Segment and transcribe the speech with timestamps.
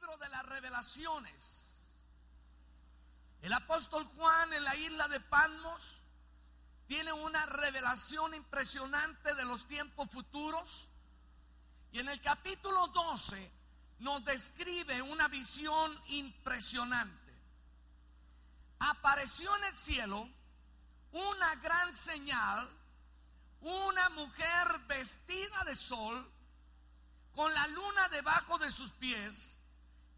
[0.00, 1.76] libro de las revelaciones.
[3.42, 6.04] El apóstol Juan en la isla de Patmos
[6.86, 10.90] tiene una revelación impresionante de los tiempos futuros.
[11.90, 13.50] Y en el capítulo 12
[14.00, 17.32] nos describe una visión impresionante.
[18.78, 20.28] Apareció en el cielo
[21.10, 22.68] una gran señal,
[23.62, 26.30] una mujer vestida de sol,
[27.34, 29.57] con la luna debajo de sus pies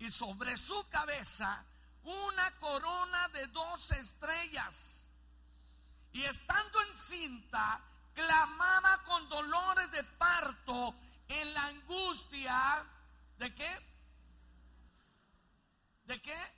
[0.01, 1.65] y sobre su cabeza
[2.03, 5.09] una corona de dos estrellas.
[6.13, 10.95] Y estando encinta, clamaba con dolores de parto
[11.29, 12.85] en la angustia
[13.39, 13.87] de qué?
[16.07, 16.55] ¿De qué?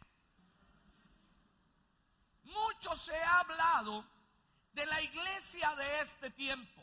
[2.45, 4.06] Mucho se ha hablado
[4.73, 6.80] de la iglesia de este tiempo.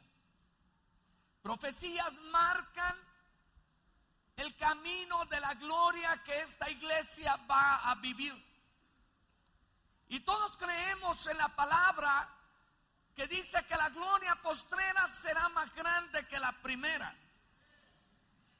[1.41, 3.08] Profecías marcan
[4.39, 8.33] el camino de la gloria que esta iglesia va a vivir.
[10.07, 12.29] Y todos creemos en la palabra
[13.15, 17.13] que dice que la gloria postrera será más grande que la primera.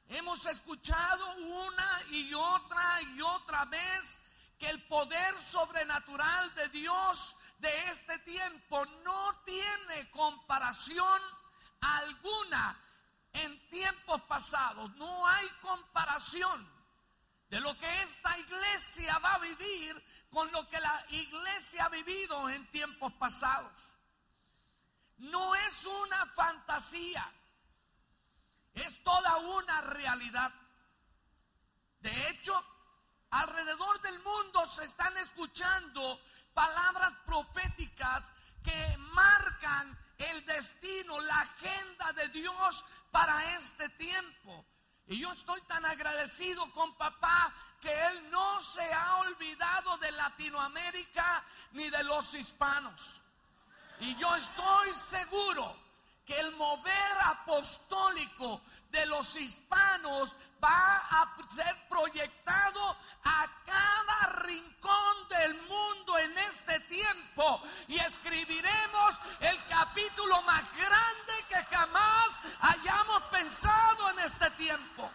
[0.08, 4.18] Hemos escuchado una y otra y otra vez
[4.58, 11.22] que el poder sobrenatural de Dios de este tiempo no tiene comparación
[11.80, 12.78] alguna
[13.32, 14.90] en tiempos pasados.
[14.96, 16.68] No hay comparación
[17.48, 22.48] de lo que esta iglesia va a vivir con lo que la iglesia ha vivido
[22.48, 23.98] en tiempos pasados.
[25.18, 27.30] No es una fantasía,
[28.74, 30.52] es toda una realidad.
[32.00, 32.64] De hecho,
[33.30, 36.20] alrededor del mundo se están escuchando
[36.54, 44.64] palabras proféticas que marcan el destino, la agenda de Dios para este tiempo.
[45.06, 51.44] Y yo estoy tan agradecido con papá que él no se ha olvidado de Latinoamérica
[51.72, 53.22] ni de los hispanos.
[54.00, 55.76] Y yo estoy seguro
[56.24, 65.62] que el mover apostólico de los hispanos va a ser proyectado a cada rincón del
[65.62, 74.18] mundo en este tiempo y escribiremos el capítulo más grande que jamás hayamos pensado en
[74.20, 75.10] este tiempo.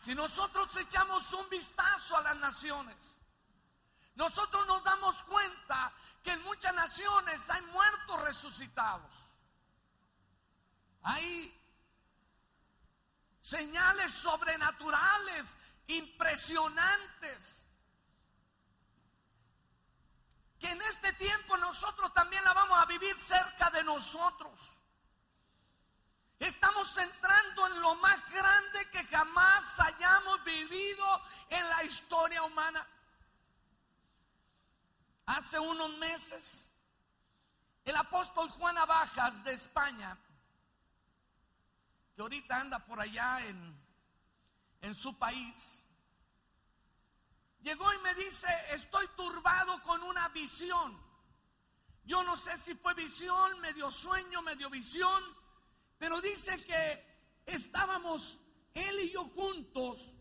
[0.00, 3.20] Si nosotros echamos un vistazo a las naciones,
[4.14, 5.92] nosotros nos damos cuenta
[6.22, 9.14] que en muchas naciones hay muertos resucitados.
[11.02, 11.57] Hay
[13.48, 17.66] señales sobrenaturales impresionantes
[20.58, 24.78] que en este tiempo nosotros también la vamos a vivir cerca de nosotros.
[26.38, 32.86] Estamos entrando en lo más grande que jamás hayamos vivido en la historia humana.
[35.24, 36.70] Hace unos meses,
[37.84, 40.18] el apóstol Juan Abajas de España
[42.18, 43.80] que ahorita anda por allá en,
[44.80, 45.86] en su país,
[47.60, 51.00] llegó y me dice, estoy turbado con una visión.
[52.02, 55.22] Yo no sé si fue visión, medio sueño, medio visión,
[55.96, 58.40] pero dice que estábamos
[58.74, 60.14] él y yo juntos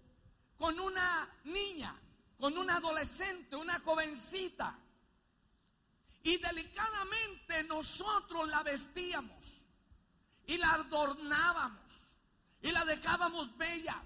[0.55, 1.99] con una niña,
[2.37, 4.77] con una adolescente, una jovencita.
[6.21, 9.56] Y delicadamente nosotros la vestíamos
[10.47, 11.79] y la adornábamos
[12.61, 14.03] y la dejábamos bella.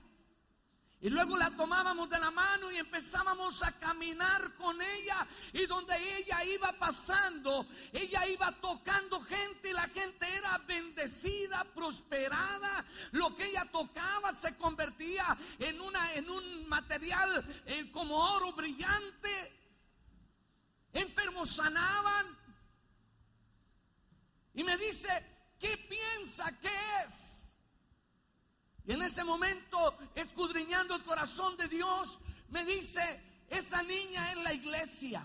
[1.03, 5.27] Y luego la tomábamos de la mano y empezábamos a caminar con ella.
[5.51, 12.85] Y donde ella iba pasando, ella iba tocando gente y la gente era bendecida, prosperada.
[13.13, 15.25] Lo que ella tocaba se convertía
[15.57, 19.59] en, una, en un material eh, como oro brillante.
[20.93, 22.27] Enfermos sanaban.
[24.53, 25.30] Y me dice,
[25.61, 27.43] ¿qué piensa que es?
[28.83, 32.19] Y en ese momento, escudriñando el corazón de Dios,
[32.49, 35.23] me dice, esa niña es la iglesia.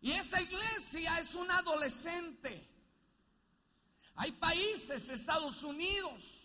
[0.00, 2.68] Y esa iglesia es un adolescente.
[4.16, 6.42] Hay países, Estados Unidos,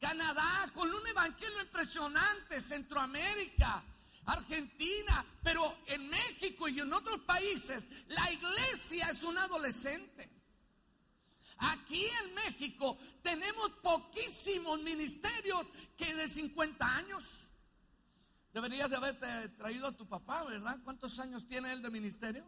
[0.00, 3.82] Canadá, con un evangelio impresionante, Centroamérica,
[4.26, 10.37] Argentina, pero en México y en otros países, la iglesia es un adolescente.
[11.58, 15.66] Aquí en México tenemos poquísimos ministerios
[15.96, 17.48] que de 50 años.
[18.52, 20.78] Deberías de haberte traído a tu papá, ¿verdad?
[20.84, 22.44] ¿Cuántos años tiene él de ministerio?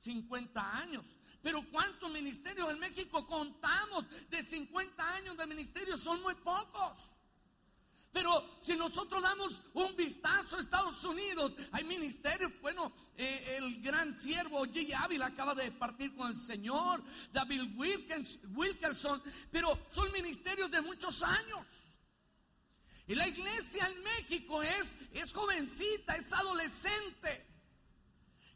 [0.00, 1.04] 50 años.
[1.42, 5.96] Pero ¿cuántos ministerios en México contamos de 50 años de ministerio?
[5.96, 7.15] Son muy pocos.
[8.16, 14.16] Pero si nosotros damos un vistazo a Estados Unidos, hay ministerios, bueno, eh, el gran
[14.16, 14.90] siervo G.
[14.94, 21.66] Ávila acaba de partir con el Señor, David Wilkerson, pero son ministerios de muchos años.
[23.06, 27.45] Y la iglesia en México es, es jovencita, es adolescente.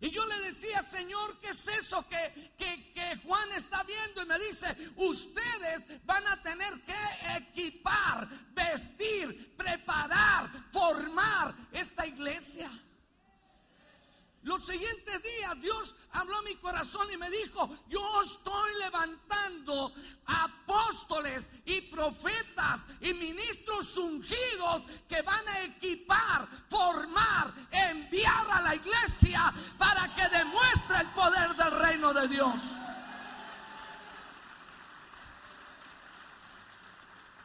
[0.01, 4.23] Y yo le decía, Señor, ¿qué es eso que, que, Juan está viendo?
[4.23, 12.71] Y me dice, ustedes van a tener que equipar, vestir, preparar, formar esta iglesia.
[14.43, 19.93] Los siguientes días Dios habló a mi corazón y me dijo, yo estoy levantando
[20.25, 29.53] apóstoles y profetas y ministros ungidos que van a equipar, formar, enviar a la iglesia
[29.77, 32.63] para que demuestre el poder del reino de Dios.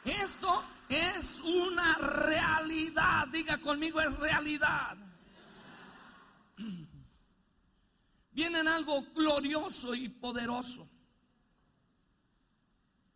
[0.05, 4.95] Esto es una realidad, diga conmigo es realidad.
[8.35, 10.87] Vienen algo glorioso y poderoso.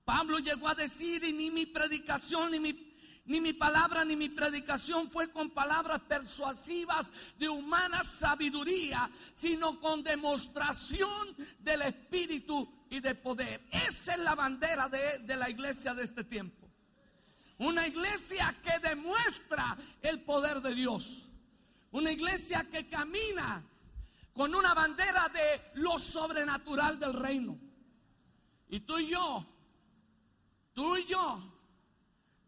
[0.06, 2.95] Pablo llegó a decir, y ni mi predicación, ni mi,
[3.25, 10.01] ni mi palabra, ni mi predicación fue con palabras persuasivas de humana sabiduría, sino con
[10.01, 13.62] demostración del Espíritu y de poder.
[13.71, 16.68] Esa es la bandera de, de la iglesia de este tiempo.
[17.57, 21.30] Una iglesia que demuestra el poder de Dios.
[21.92, 23.69] Una iglesia que camina
[24.39, 27.59] con una bandera de lo sobrenatural del reino.
[28.69, 29.45] Y tú y yo,
[30.74, 31.41] tú y yo,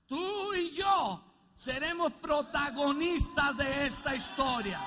[0.08, 1.22] tú y yo
[1.54, 4.80] seremos protagonistas de esta historia.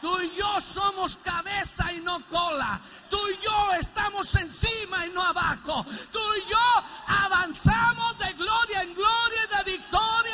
[0.00, 2.80] Tú y yo somos cabeza y no cola.
[3.08, 5.86] Tú y yo estamos encima y no abajo.
[6.10, 10.31] Tú y yo avanzamos de gloria en gloria y de victoria.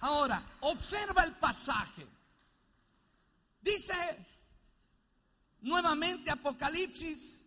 [0.00, 2.06] Ahora, observa el pasaje.
[3.60, 4.26] Dice
[5.60, 7.44] nuevamente Apocalipsis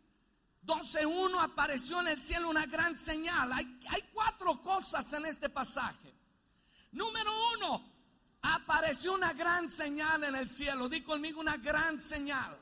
[0.66, 3.52] 12.1 apareció en el cielo una gran señal.
[3.52, 3.80] Hay,
[4.14, 6.14] cuatro cosas en este pasaje.
[6.92, 7.84] Número uno,
[8.42, 10.88] apareció una gran señal en el cielo.
[10.88, 12.58] Di conmigo una gran señal.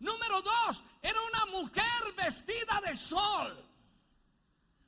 [0.00, 3.64] Número dos, era una mujer vestida de sol.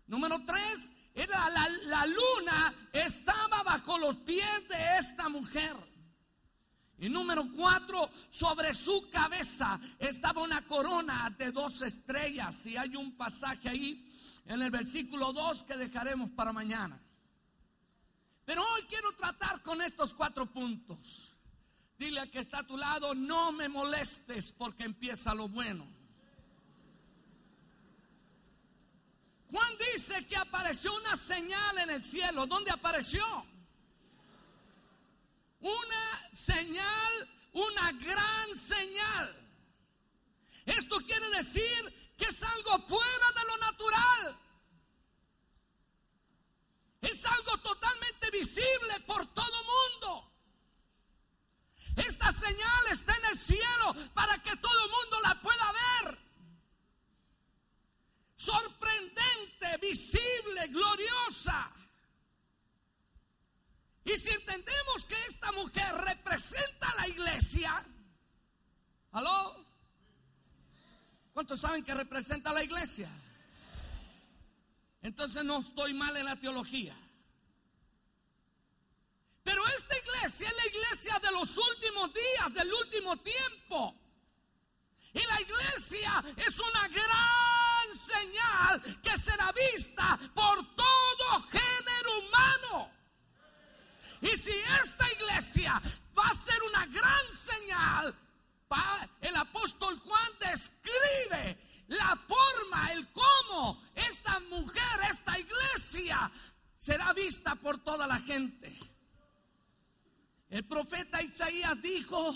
[0.08, 0.90] Número tres,
[1.28, 5.76] la, luna estaba bajo los pies de esta mujer.
[6.98, 12.66] Y número cuatro, sobre su cabeza estaba una corona de dos estrellas.
[12.66, 14.06] Y hay un pasaje ahí
[14.46, 17.00] en el versículo 2 que dejaremos para mañana.
[18.44, 21.36] Pero hoy quiero tratar con estos cuatro puntos.
[21.98, 25.86] Dile a que está a tu lado, no me molestes porque empieza lo bueno.
[29.50, 32.46] Juan dice que apareció una señal en el cielo.
[32.46, 33.24] ¿Dónde apareció?
[35.60, 39.36] Una señal, una gran señal.
[40.66, 44.40] Esto quiere decir que es algo fuera de lo natural.
[47.00, 50.32] Es algo totalmente visible por todo mundo.
[51.96, 56.19] Esta señal está en el cielo para que todo mundo la pueda ver
[59.90, 61.72] visible, gloriosa.
[64.04, 67.86] Y si entendemos que esta mujer representa a la iglesia,
[69.12, 69.66] ¿aló?
[71.32, 73.10] ¿Cuántos saben que representa a la iglesia?
[75.02, 76.96] Entonces no estoy mal en la teología.
[79.42, 83.96] Pero esta iglesia es la iglesia de los últimos días, del último tiempo.
[85.12, 92.90] Y la iglesia es una gran señal que será vista por todo género humano.
[94.22, 95.80] Y si esta iglesia
[96.16, 98.14] va a ser una gran señal,
[99.20, 106.30] el apóstol Juan describe la forma, el cómo esta mujer, esta iglesia
[106.76, 108.78] será vista por toda la gente.
[110.48, 112.34] El profeta Isaías dijo,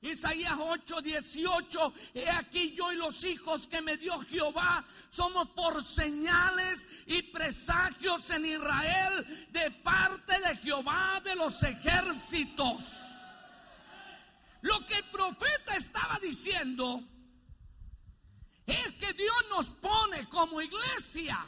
[0.00, 5.82] Isaías 8, 18, he aquí yo y los hijos que me dio Jehová somos por
[5.82, 12.92] señales y presagios en Israel de parte de Jehová de los ejércitos.
[14.60, 17.02] Lo que el profeta estaba diciendo
[18.66, 21.44] es que Dios nos pone como iglesia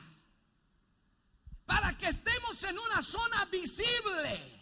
[1.66, 4.60] para que estemos en una zona visible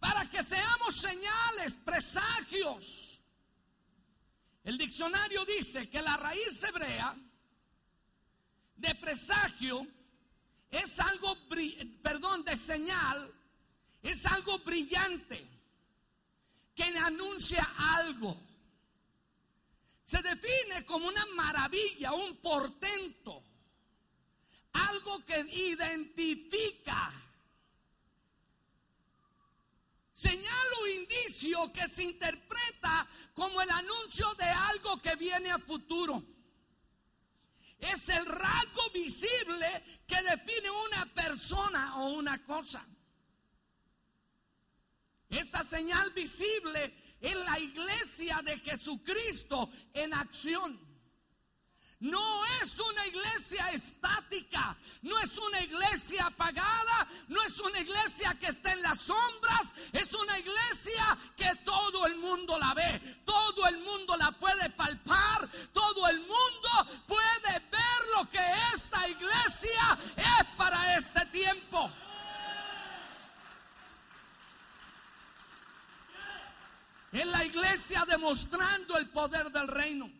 [0.00, 3.22] para que seamos señales, presagios.
[4.64, 7.14] El diccionario dice que la raíz hebrea
[8.76, 9.86] de presagio
[10.70, 11.36] es algo,
[12.02, 13.32] perdón, de señal,
[14.02, 15.46] es algo brillante
[16.74, 18.36] que anuncia algo.
[20.04, 23.42] Se define como una maravilla, un portento,
[24.72, 27.12] algo que identifica
[30.20, 36.22] señal o indicio que se interpreta como el anuncio de algo que viene a futuro.
[37.78, 39.66] Es el rasgo visible
[40.06, 42.86] que define una persona o una cosa.
[45.30, 50.89] Esta señal visible es la iglesia de Jesucristo en acción.
[52.00, 58.46] No es una iglesia estática, no es una iglesia apagada, no es una iglesia que
[58.46, 63.80] está en las sombras, es una iglesia que todo el mundo la ve, todo el
[63.80, 66.70] mundo la puede palpar, todo el mundo
[67.06, 68.40] puede ver lo que
[68.74, 71.90] esta iglesia es para este tiempo.
[77.12, 80.19] Es la iglesia demostrando el poder del reino.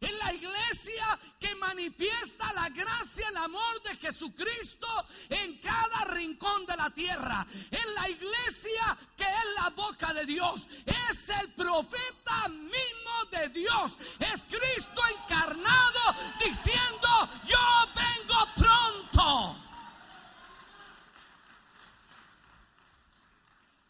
[0.00, 4.88] Es la iglesia que manifiesta la gracia, el amor de Jesucristo
[5.28, 7.46] en cada rincón de la tierra.
[7.70, 10.68] Es la iglesia que es la boca de Dios.
[10.86, 13.98] Es el profeta mismo de Dios.
[14.18, 16.00] Es Cristo encarnado
[16.42, 17.08] diciendo,
[17.46, 17.58] yo
[17.94, 19.56] vengo pronto.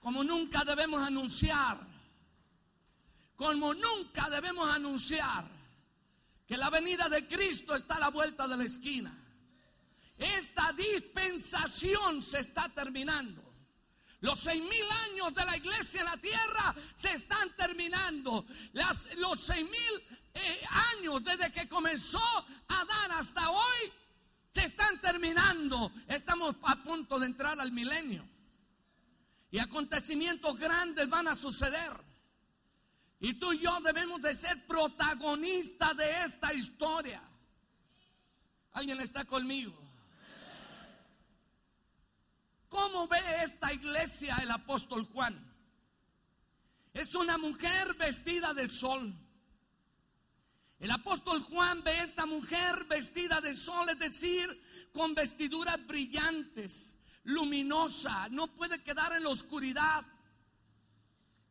[0.03, 1.79] Como nunca debemos anunciar.
[3.37, 5.60] Como nunca debemos anunciar
[6.51, 9.17] que la venida de Cristo está a la vuelta de la esquina.
[10.19, 13.41] Esta dispensación se está terminando.
[14.21, 18.45] Los seis mil años de la iglesia en la tierra se están terminando.
[19.19, 20.61] los seis mil eh,
[20.99, 22.19] años desde que comenzó
[22.67, 23.93] a dar hasta hoy
[24.53, 25.93] se están terminando.
[26.09, 28.29] Estamos a punto de entrar al milenio.
[29.53, 32.10] Y acontecimientos grandes van a suceder.
[33.21, 37.23] Y tú y yo debemos de ser protagonistas de esta historia.
[38.73, 39.75] ¿Alguien está conmigo?
[42.69, 45.39] ¿Cómo ve esta iglesia el apóstol Juan?
[46.95, 49.13] Es una mujer vestida del sol.
[50.79, 58.29] El apóstol Juan ve esta mujer vestida de sol, es decir, con vestiduras brillantes, luminosa,
[58.31, 60.07] no puede quedar en la oscuridad.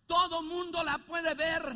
[0.09, 1.71] Todo mundo la puede ver.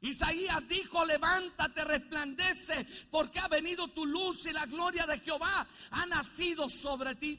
[0.00, 6.06] Isaías dijo, levántate, resplandece, porque ha venido tu luz y la gloria de Jehová ha
[6.06, 7.38] nacido sobre ti.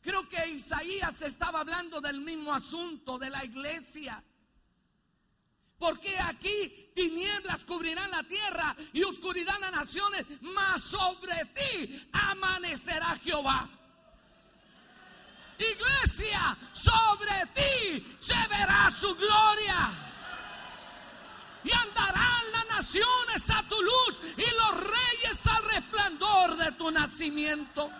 [0.00, 4.24] Creo que Isaías estaba hablando del mismo asunto de la iglesia.
[5.76, 13.68] Porque aquí tinieblas cubrirán la tierra y oscuridad las naciones, mas sobre ti amanecerá Jehová.
[15.58, 19.90] Iglesia, sobre ti se verá su gloria.
[21.64, 27.90] Y andarán las naciones a tu luz y los reyes al resplandor de tu nacimiento.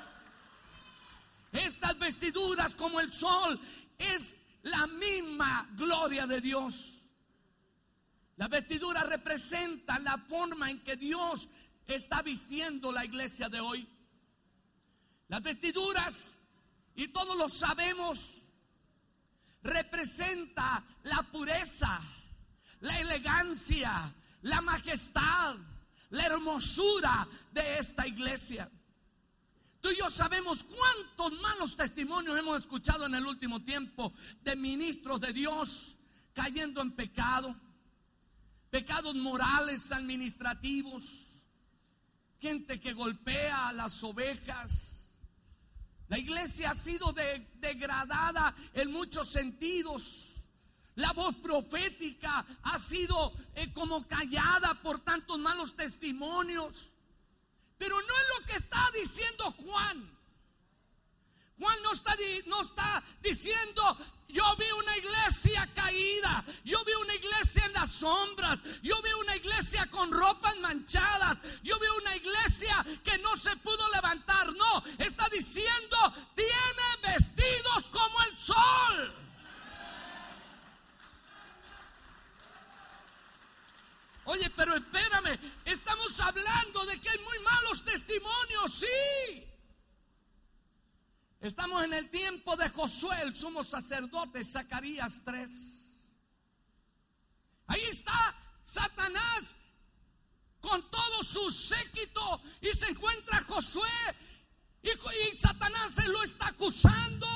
[1.52, 3.58] Estas vestiduras como el sol
[3.98, 6.96] es la misma gloria de Dios.
[8.36, 11.48] La vestidura representa la forma en que Dios
[11.86, 13.88] está vistiendo la iglesia de hoy.
[15.28, 16.36] Las vestiduras
[16.96, 18.42] y todos lo sabemos,
[19.62, 22.00] representa la pureza,
[22.80, 25.56] la elegancia, la majestad,
[26.10, 28.70] la hermosura de esta iglesia.
[29.82, 34.12] Tú y yo sabemos cuántos malos testimonios hemos escuchado en el último tiempo
[34.42, 35.98] de ministros de Dios
[36.32, 37.54] cayendo en pecado,
[38.70, 41.04] pecados morales, administrativos,
[42.40, 44.95] gente que golpea a las ovejas
[46.08, 47.14] la iglesia ha sido
[47.54, 50.34] degradada en muchos sentidos.
[50.94, 56.90] La voz profética ha sido eh, como callada por tantos malos testimonios.
[57.76, 60.16] Pero no es lo que está diciendo Juan.
[61.58, 63.96] Juan no está, no está diciendo,
[64.28, 69.36] yo vi una iglesia caída, yo vi una iglesia en las sombras, yo vi una
[69.36, 74.52] iglesia con ropas manchadas, yo vi una iglesia que no se pudo levantar.
[74.52, 75.96] No, está diciendo,
[76.34, 79.14] tiene vestidos como el sol.
[84.24, 89.45] Oye, pero espérame, estamos hablando de que hay muy malos testimonios, sí.
[91.46, 95.50] Estamos en el tiempo de Josué, el sumo sacerdote, Zacarías 3.
[97.68, 98.34] Ahí está
[98.64, 99.54] Satanás
[100.60, 103.88] con todo su séquito y se encuentra Josué
[104.82, 107.28] y, Satanás se lo está acusando.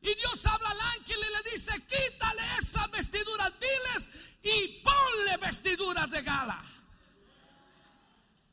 [0.00, 4.08] Y Dios habla al ángel y le dice, quítale esas vestiduras viles
[4.42, 6.64] y ponle vestiduras de gala.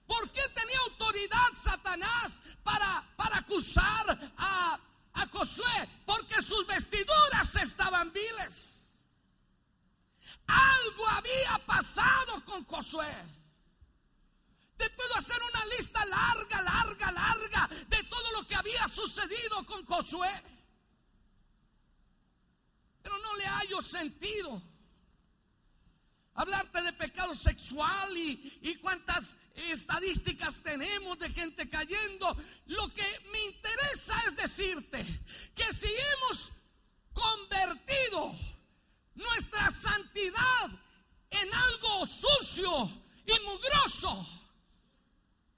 [0.08, 3.15] ¿Por qué tenía autoridad Satanás para
[3.46, 4.80] acusar a,
[5.32, 5.90] Josué?
[6.06, 8.90] Porque sus vestiduras estaban viles.
[10.48, 13.14] Algo había pasado con Josué.
[14.78, 19.86] Te puedo hacer una lista larga, larga, larga de todo lo que había sucedido con
[19.86, 20.32] Josué.
[23.02, 24.62] Pero no le hallo sentido.
[26.36, 32.36] Hablarte de pecado sexual y, y, cuántas estadísticas tenemos de gente cayendo.
[32.66, 35.06] Lo que me interesa es decirte
[35.56, 36.52] que si hemos
[37.14, 38.36] convertido
[39.16, 40.70] nuestra santidad
[41.30, 42.90] en algo sucio
[43.26, 44.28] y mugroso,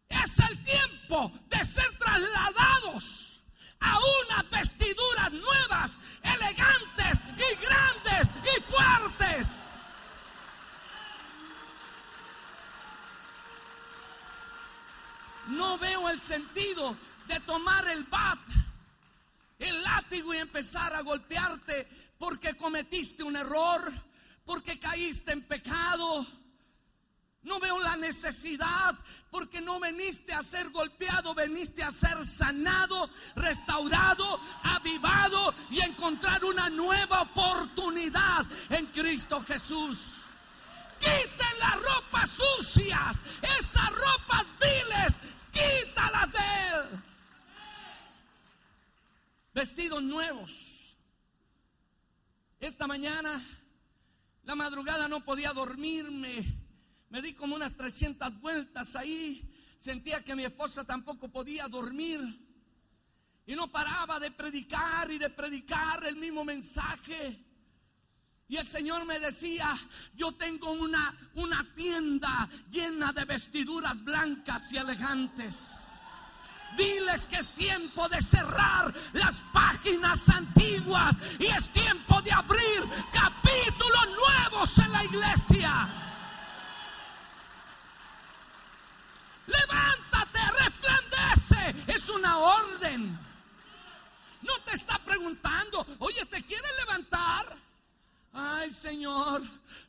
[0.10, 3.42] es el tiempo de ser trasladados
[3.80, 9.67] a unas vestiduras nuevas, elegantes y grandes y fuertes.
[15.50, 16.96] No veo el sentido
[17.28, 18.40] de tomar el bat,
[19.60, 21.88] el látigo y empezar a golpearte
[22.18, 23.92] porque cometiste un error,
[24.46, 26.26] porque caíste en pecado.
[27.44, 28.96] No veo la necesidad
[29.32, 36.70] porque no veniste a ser golpeado, veniste a ser sanado, restaurado, avivado y encontrar una
[36.70, 40.24] nueva oportunidad en Cristo Jesús.
[41.00, 45.20] Quiten las ropas sucias, esas ropas viles,
[45.58, 47.00] quítalas de Él.
[49.54, 50.96] Vestidos nuevos.
[52.60, 53.42] Esta mañana,
[54.44, 56.68] la madrugada no podía dormirme
[57.10, 59.42] me di como unas 300 vueltas ahí.
[59.78, 62.20] Sentía que mi esposa tampoco podía dormir.
[63.46, 67.46] Y no paraba de predicar y de predicar el mismo mensaje.
[68.50, 69.76] Y el Señor me decía,
[70.16, 76.00] yo tengo una, una tienda llena de vestiduras blancas y elegantes.
[76.78, 84.08] Diles que es tiempo de cerrar las páginas antiguas y es tiempo de abrir capítulos
[84.16, 85.90] nuevos en la iglesia.
[89.48, 91.94] Levántate, resplandece.
[91.94, 93.20] Es una orden.
[94.42, 97.67] No te está preguntando, oye, ¿te quieres levantar?
[98.40, 99.42] Ay, Señor,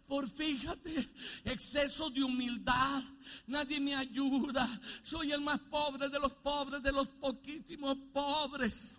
[0.06, 1.06] por fíjate,
[1.44, 3.02] exceso de humildad.
[3.46, 4.66] Nadie me ayuda.
[5.02, 8.96] Soy el más pobre de los pobres, de los poquísimos pobres.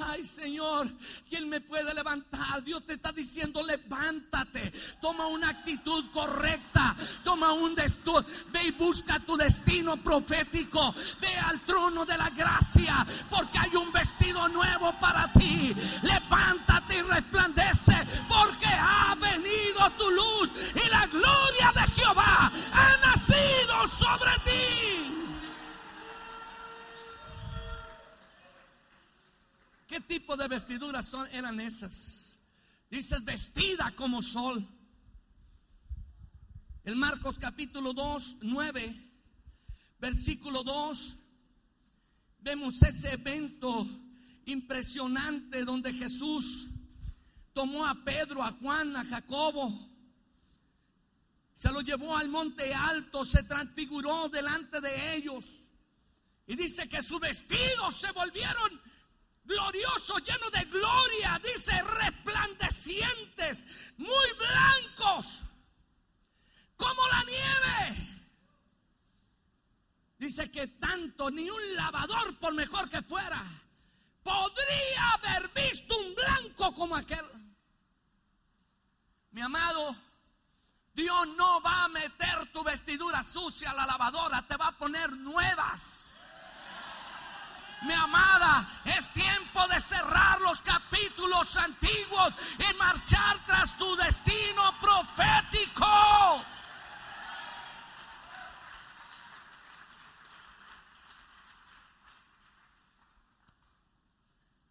[0.00, 0.88] Ay Señor,
[1.28, 2.64] ¿quién me puede levantar?
[2.64, 9.20] Dios te está diciendo, levántate, toma una actitud correcta, toma un destino, ve y busca
[9.20, 15.32] tu destino profético, ve al trono de la gracia, porque hay un vestido nuevo para
[15.32, 15.72] ti.
[16.02, 17.94] Levántate y resplandece,
[18.28, 24.94] porque ha venido tu luz y la gloria de Jehová ha nacido sobre ti.
[29.86, 32.36] ¿Qué tipo de vestiduras son, eran esas?
[32.90, 34.66] Dices vestida como sol.
[36.84, 38.94] El Marcos capítulo 2, 9,
[40.00, 41.16] versículo 2,
[42.40, 43.86] vemos ese evento
[44.46, 46.68] impresionante donde Jesús
[47.54, 49.72] tomó a Pedro, a Juan, a Jacobo,
[51.54, 55.62] se lo llevó al monte alto, se transfiguró delante de ellos.
[56.46, 58.82] Y dice que sus vestidos se volvieron
[59.44, 63.64] glorioso, lleno de gloria, dice, resplandecientes,
[63.96, 65.42] muy blancos,
[66.76, 68.08] como la nieve.
[70.18, 73.42] Dice que tanto ni un lavador, por mejor que fuera,
[74.22, 77.43] podría haber visto un blanco como aquel.
[79.34, 79.94] Mi amado,
[80.94, 85.12] Dios no va a meter tu vestidura sucia a la lavadora, te va a poner
[85.12, 86.04] nuevas
[87.84, 96.42] mi amada, es tiempo de cerrar los capítulos antiguos y marchar tras tu destino profético.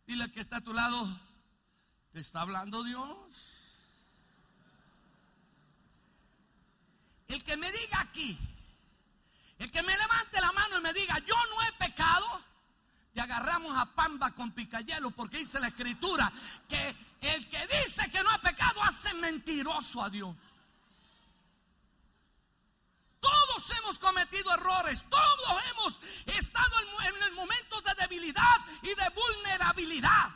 [0.07, 1.07] Dile que está a tu lado,
[2.11, 3.62] ¿te está hablando Dios?
[7.33, 8.37] El que me diga aquí,
[9.57, 12.43] el que me levante la mano y me diga, yo no he pecado,
[13.11, 16.31] te agarramos a pamba con picayelo porque dice la escritura
[16.69, 20.35] que el que dice que no ha pecado hace mentiroso a Dios.
[23.19, 25.99] Todos hemos cometido errores, todos hemos
[26.37, 30.29] estado en, el momento de debilidad y de vulnerabilidad.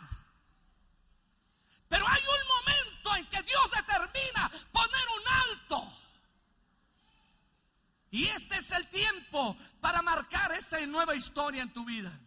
[1.90, 5.97] Pero hay un momento en que Dios determina poner un alto.
[8.12, 12.18] Y este es el tiempo para marcar esa nueva historia en tu vida.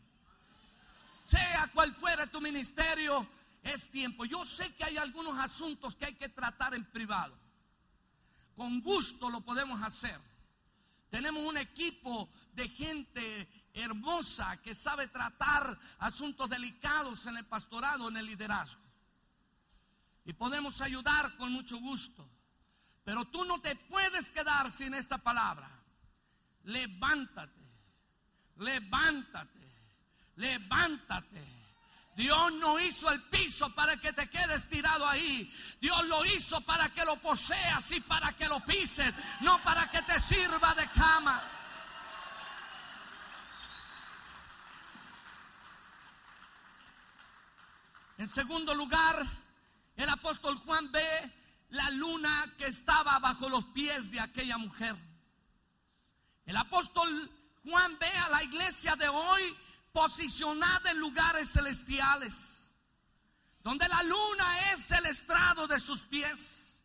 [1.24, 3.26] Sea cual fuera tu ministerio,
[3.62, 4.24] es tiempo.
[4.24, 7.36] Yo sé que hay algunos asuntos que hay que tratar en privado.
[8.56, 10.20] Con gusto lo podemos hacer.
[11.08, 18.16] Tenemos un equipo de gente hermosa que sabe tratar asuntos delicados en el pastorado, en
[18.16, 18.82] el liderazgo.
[20.24, 22.28] Y podemos ayudar con mucho gusto.
[23.10, 25.68] Pero tú no te puedes quedar sin esta palabra.
[26.62, 27.60] Levántate,
[28.58, 29.68] levántate,
[30.36, 31.44] levántate.
[32.14, 35.52] Dios no hizo el piso para que te quedes tirado ahí.
[35.80, 40.02] Dios lo hizo para que lo poseas y para que lo pises, no para que
[40.02, 41.42] te sirva de cama.
[48.18, 49.26] En segundo lugar,
[49.96, 51.39] el apóstol Juan ve
[51.70, 54.96] la luna que estaba bajo los pies de aquella mujer.
[56.46, 57.30] El apóstol
[57.62, 59.56] Juan ve a la iglesia de hoy
[59.92, 62.74] posicionada en lugares celestiales,
[63.62, 66.82] donde la luna es el estrado de sus pies.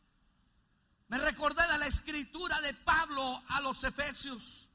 [1.08, 4.70] Me recordé de la escritura de Pablo a los Efesios.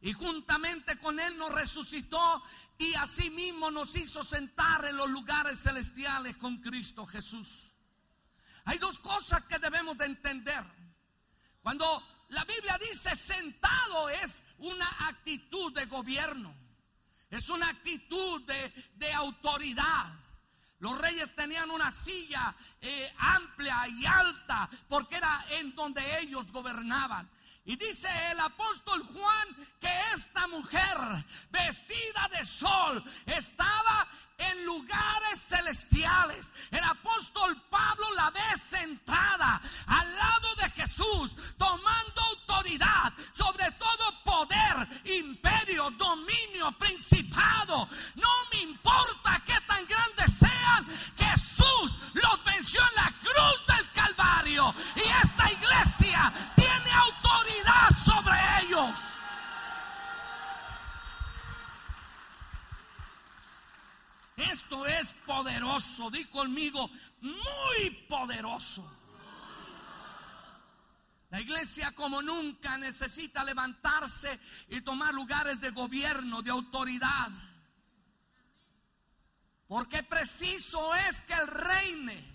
[0.00, 2.42] Y juntamente con él nos resucitó
[2.76, 7.71] y asimismo nos hizo sentar en los lugares celestiales con Cristo Jesús.
[8.64, 10.64] Hay dos cosas que debemos de entender.
[11.62, 16.54] Cuando la Biblia dice sentado es una actitud de gobierno.
[17.30, 20.14] Es una actitud de, autoridad.
[20.80, 27.30] Los reyes tenían una silla eh, amplia y alta porque era en donde ellos gobernaban.
[27.64, 29.48] Y dice el apóstol Juan
[29.80, 30.98] que esta mujer
[31.50, 36.51] vestida de sol estaba en lugares celestiales.
[72.52, 74.38] Nunca necesita levantarse
[74.68, 77.30] y tomar lugares de gobierno, de autoridad.
[79.66, 82.32] Porque preciso es que el reine.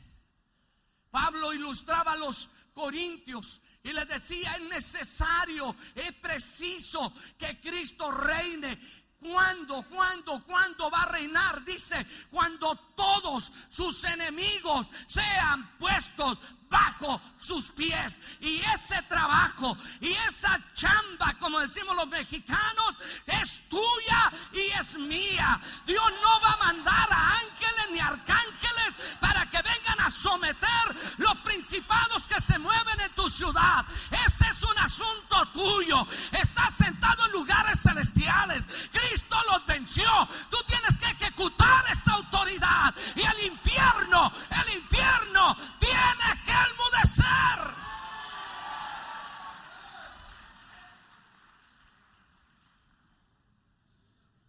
[1.11, 8.79] Pablo ilustraba a los corintios y le decía, es necesario, es preciso que Cristo reine
[9.19, 11.63] ¿Cuándo, cuándo, cuándo va a reinar?
[11.65, 16.37] Dice, cuando todos sus enemigos sean puestos
[16.69, 18.19] bajo sus pies.
[18.41, 25.59] Y ese trabajo y esa chamba, como decimos los mexicanos, es tuya y es mía.
[25.85, 29.61] Dios no va a mandar a ángeles ni arcángeles para que
[30.07, 30.85] a someter
[31.17, 33.85] los principados que se mueven en tu ciudad.
[34.25, 36.07] Ese es un asunto tuyo.
[36.31, 38.63] Estás sentado en lugares celestiales.
[38.91, 40.09] Cristo los venció.
[40.49, 42.95] Tú tienes que ejecutar esa autoridad.
[43.15, 47.75] Y el infierno, el infierno tiene que enmudecer.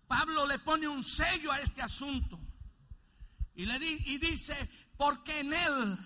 [0.07, 2.39] Pablo le pone un sello a este asunto
[3.55, 4.57] y, le y dice,
[4.99, 5.99] porque en él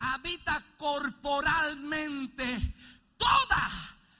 [0.00, 2.74] habita corporalmente
[3.16, 3.70] toda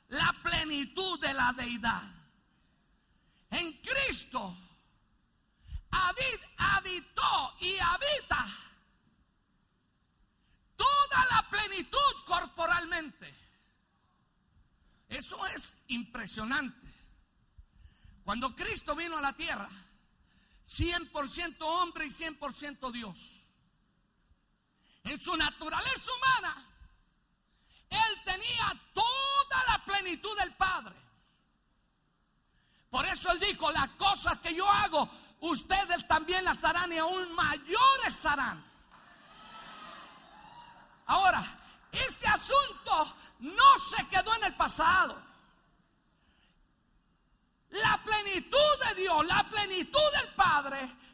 [0.09, 2.03] la plenitud de la deidad.
[3.51, 4.57] En Cristo
[6.59, 8.47] habitó y habita
[10.77, 13.35] toda la plenitud corporalmente.
[15.09, 16.93] Eso es impresionante.
[18.23, 19.69] Cuando Cristo vino a la tierra,
[20.69, 23.44] 100% hombre y 100% Dios.
[25.05, 26.67] En su naturaleza humana,
[27.91, 30.95] Él tenía toda la plenitud del Padre.
[32.91, 35.09] Por eso Él dijo, las cosas que yo hago,
[35.41, 38.65] ustedes también las harán y aún mayores harán.
[41.07, 41.45] Ahora,
[41.93, 45.23] este asunto no se quedó en el pasado.
[47.71, 51.05] La plenitud de Dios, la plenitud del Padre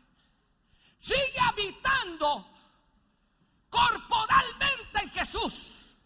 [1.41, 2.50] habitando
[3.71, 5.97] corporalmente en Jesús.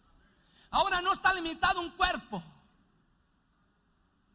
[0.71, 2.41] Ahora no está limitado un cuerpo.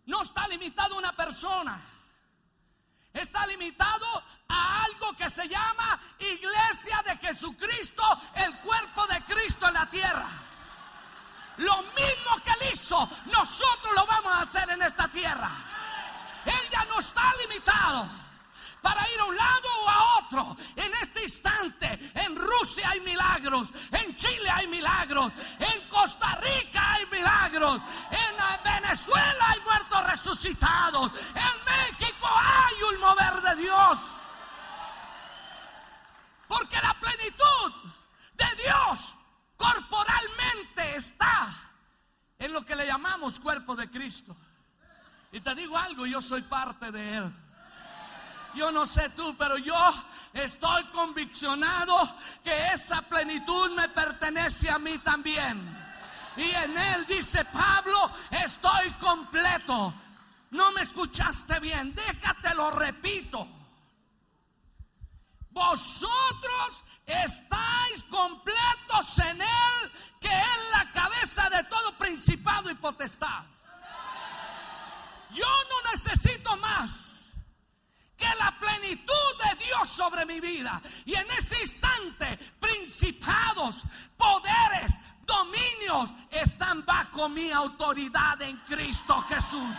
[0.06, 1.80] No está limitado una persona.
[3.12, 4.06] Está limitado
[4.48, 8.02] a algo que se llama Iglesia de Jesucristo,
[8.34, 10.28] el cuerpo de Cristo en la tierra.
[11.58, 15.50] Lo mismo que él hizo, nosotros lo vamos a hacer en esta tierra.
[16.44, 18.08] Él ya no está limitado
[18.82, 20.56] para ir a un lado o a otro.
[20.76, 27.06] En este instante, en Rusia hay milagros, en Chile hay milagros, en Costa Rica hay
[27.06, 28.30] milagros, en
[28.90, 33.98] Venezuela hay muertos resucitados, en México hay un mover de Dios.
[36.48, 37.72] Porque la plenitud
[38.34, 39.14] de Dios
[39.56, 41.48] corporalmente está
[42.38, 44.36] en lo que le llamamos cuerpo de Cristo.
[45.30, 47.32] Y te digo algo, yo soy parte de Él.
[48.54, 49.76] Yo no sé tú, pero yo
[50.32, 51.96] estoy conviccionado
[52.42, 55.78] que esa plenitud me pertenece a mí también.
[56.36, 59.94] Y en Él dice Pablo, estoy completo.
[60.50, 63.46] No me escuchaste bien, déjate lo repito.
[65.50, 73.44] Vosotros estáis completos en Él, que es la cabeza de todo principado y potestad.
[75.30, 77.09] Yo no necesito más
[78.20, 80.80] que la plenitud de Dios sobre mi vida.
[81.06, 83.84] Y en ese instante, principados,
[84.16, 89.76] poderes, dominios están bajo mi autoridad en Cristo Jesús.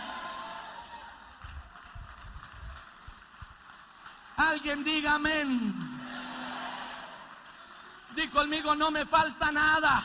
[4.36, 5.72] Alguien diga amén.
[8.16, 10.02] Di conmigo, no me falta nada.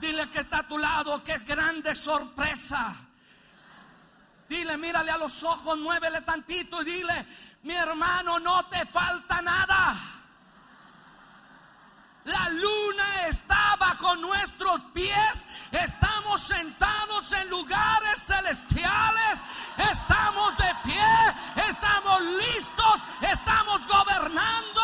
[0.00, 2.94] Dile que está a tu lado, que es grande sorpresa
[4.48, 7.26] Dile, mírale a los ojos, muévele tantito y dile,
[7.62, 9.96] mi hermano, no te falta nada.
[12.24, 15.46] La luna está bajo nuestros pies.
[15.72, 19.40] Estamos sentados en lugares celestiales.
[19.76, 21.68] Estamos de pie.
[21.68, 23.02] Estamos listos.
[23.20, 24.80] Estamos gobernando.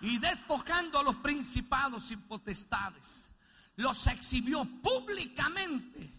[0.00, 3.28] Y despojando a los principados y potestades,
[3.76, 6.10] los exhibió públicamente,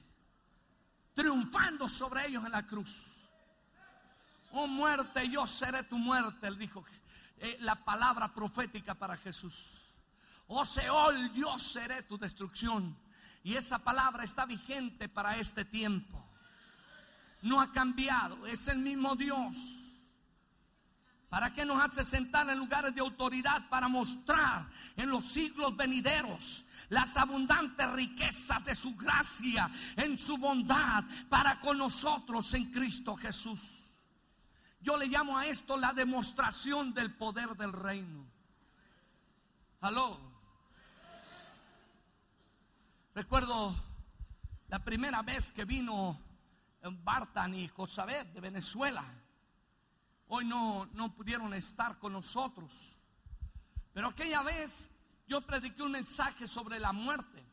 [1.13, 3.27] triunfando sobre ellos en la cruz.
[4.51, 6.83] Oh muerte, yo seré tu muerte, él dijo
[7.37, 9.79] eh, la palabra profética para Jesús.
[10.47, 12.95] Oh Seol, yo seré tu destrucción.
[13.43, 16.23] Y esa palabra está vigente para este tiempo.
[17.41, 19.80] No ha cambiado, es el mismo Dios
[21.31, 23.69] ¿Para qué nos hace sentar en lugares de autoridad?
[23.69, 24.67] Para mostrar
[24.97, 31.77] en los siglos venideros las abundantes riquezas de su gracia, en su bondad para con
[31.77, 33.61] nosotros en Cristo Jesús.
[34.81, 38.25] Yo le llamo a esto la demostración del poder del reino.
[39.79, 40.19] Aló.
[43.15, 43.73] Recuerdo
[44.67, 46.19] la primera vez que vino
[46.81, 49.20] Bartan y Josabet de Venezuela
[50.33, 53.01] hoy no, no pudieron estar con nosotros.
[53.93, 54.89] Pero aquella vez
[55.27, 57.43] yo prediqué un mensaje sobre la muerte.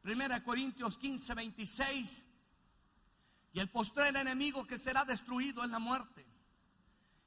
[0.00, 2.26] Primera Corintios 15, 26.
[3.52, 6.26] Y el postrer enemigo que será destruido es la muerte.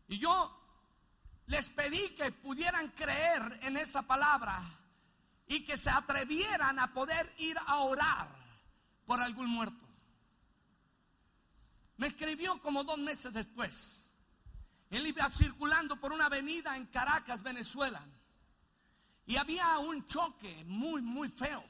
[0.08, 0.52] Y yo
[1.46, 4.60] les pedí que pudieran creer en esa palabra
[5.46, 8.28] y que se atrevieran a poder ir a orar
[9.06, 9.88] por algún muerto.
[11.98, 14.03] Me escribió como dos meses después.
[14.94, 18.06] Él iba circulando por una avenida en Caracas, Venezuela.
[19.26, 21.66] Y había un choque muy, muy feo.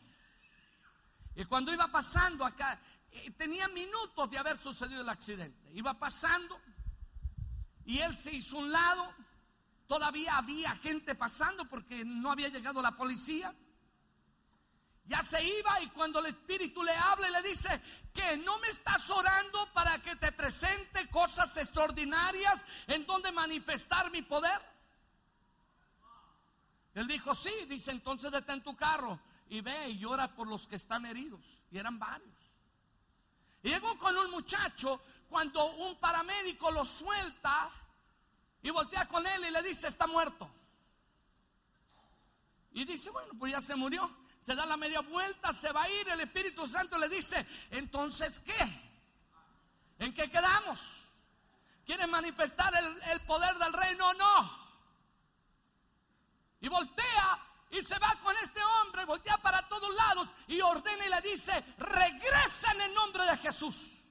[1.34, 2.78] Y cuando iba pasando acá,
[3.12, 5.72] eh, tenía minutos de haber sucedido el accidente.
[5.72, 6.60] Iba pasando
[7.86, 9.16] y él se hizo un lado.
[9.88, 13.56] Todavía había gente pasando porque no había llegado la policía.
[15.06, 17.82] Ya se iba y cuando el Espíritu le habla y le dice
[18.14, 24.22] que no me estás orando para que te presente cosas extraordinarias en donde manifestar mi
[24.22, 24.62] poder.
[26.96, 30.78] Él dijo, sí, dice entonces detén tu carro y ve y llora por los que
[30.78, 31.62] están heridos.
[31.70, 32.32] Y eran varios.
[33.62, 37.70] Y llegó con un muchacho cuando un paramédico lo suelta
[38.62, 40.50] y voltea con él y le dice, está muerto.
[42.72, 45.90] Y dice, bueno, pues ya se murió se da la media vuelta, se va a
[45.90, 48.92] ir, el Espíritu Santo le dice, entonces ¿qué?
[50.00, 51.08] ¿En qué quedamos?
[51.86, 52.74] ¿Quieren manifestar
[53.12, 54.64] el, poder del reino no?
[56.60, 61.10] Y voltea y se va con este hombre, voltea para todos lados y ordena y
[61.10, 64.02] le dice, regresa en el nombre de Jesús.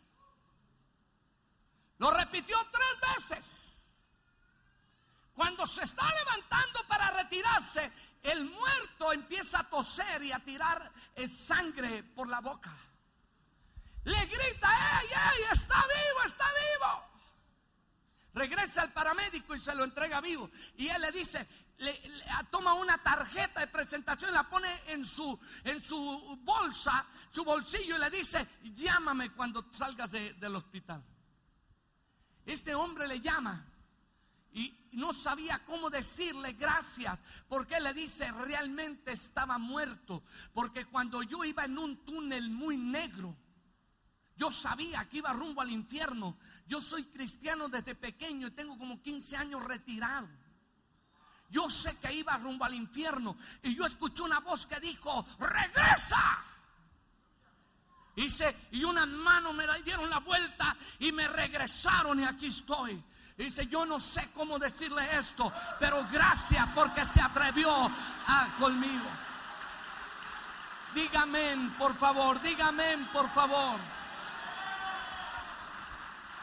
[1.99, 3.79] Lo repitió tres veces.
[5.35, 7.93] Cuando se está levantando para retirarse,
[8.23, 12.73] el muerto empieza a toser y a tirar eh, sangre por la boca.
[14.05, 15.45] Le grita, ¡ey, ey!
[15.53, 17.13] ¡Está vivo, está vivo!
[18.35, 20.51] Regresa al paramédico y se lo entrega vivo.
[20.77, 21.47] Y él le dice,
[21.79, 22.01] le,
[22.51, 25.39] toma una tarjeta de presentación, la pone en su
[26.43, 31.05] bolsa, su bolsillo y le dice, llámame cuando salgas del hospital.
[32.47, 33.72] Este hombre le llama
[34.53, 41.45] y no sabía cómo decirle gracias, porque le dice realmente estaba muerto, porque cuando yo
[41.45, 43.37] iba en un túnel muy negro,
[44.37, 46.37] yo sabía que iba rumbo al infierno.
[46.67, 50.29] Yo soy cristiano desde pequeño y tengo como 15 años retirado.
[51.49, 56.43] Yo sé que iba rumbo al infierno y yo escuché una voz que dijo, regresa.
[58.17, 63.03] Dice, y una mano me dieron la vuelta y me regresaron y aquí estoy.
[63.37, 69.07] Dice, yo no sé cómo decirle esto, pero gracias porque se atrevió a conmigo.
[70.95, 73.79] Dígame, por favor, dígame, por favor.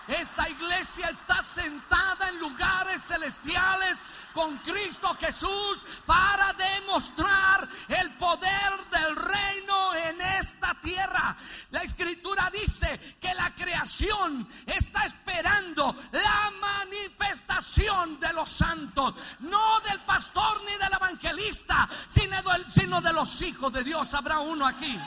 [0.10, 3.96] Esta iglesia está sentada en lugares celestiales
[4.34, 11.38] con Cristo Jesús para demostrar el poder del reino en esta tierra.
[11.70, 20.00] La escritura dice que la creación está esperando la manifestación de los santos, no del
[20.02, 24.12] pastor ni del evangelista, sino, de los hijos de Dios.
[24.16, 25.00] Habrá uno aquí.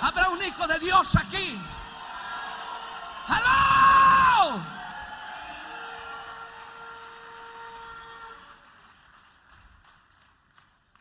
[0.00, 1.56] Habrá un hijo de Dios aquí.
[3.26, 4.62] ¡Aló!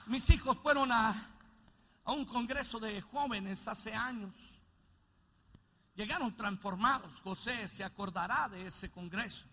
[0.07, 1.13] Mis hijos fueron a,
[2.03, 4.33] a un congreso de jóvenes hace años.
[5.95, 7.21] Llegaron transformados.
[7.21, 9.47] José se acordará de ese congreso.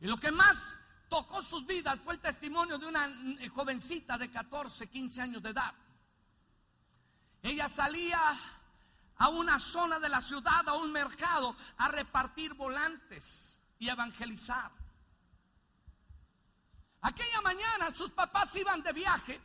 [0.00, 0.76] Y lo que más
[1.08, 3.06] tocó sus vidas fue el testimonio de una
[3.40, 5.72] eh, jovencita de 14, 15 años de edad.
[7.42, 8.20] Ella salía
[9.18, 14.70] a una zona de la ciudad, a un mercado, a repartir volantes y evangelizar.
[17.00, 19.40] Aquella mañana sus papás iban de viaje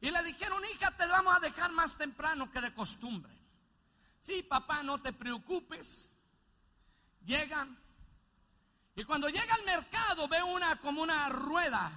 [0.00, 3.32] y le dijeron, hija, te vamos a dejar más temprano que de costumbre.
[4.20, 6.12] Sí, papá, no te preocupes.
[7.24, 7.78] Llegan.
[8.94, 11.90] Y cuando llega al mercado ve una como una rueda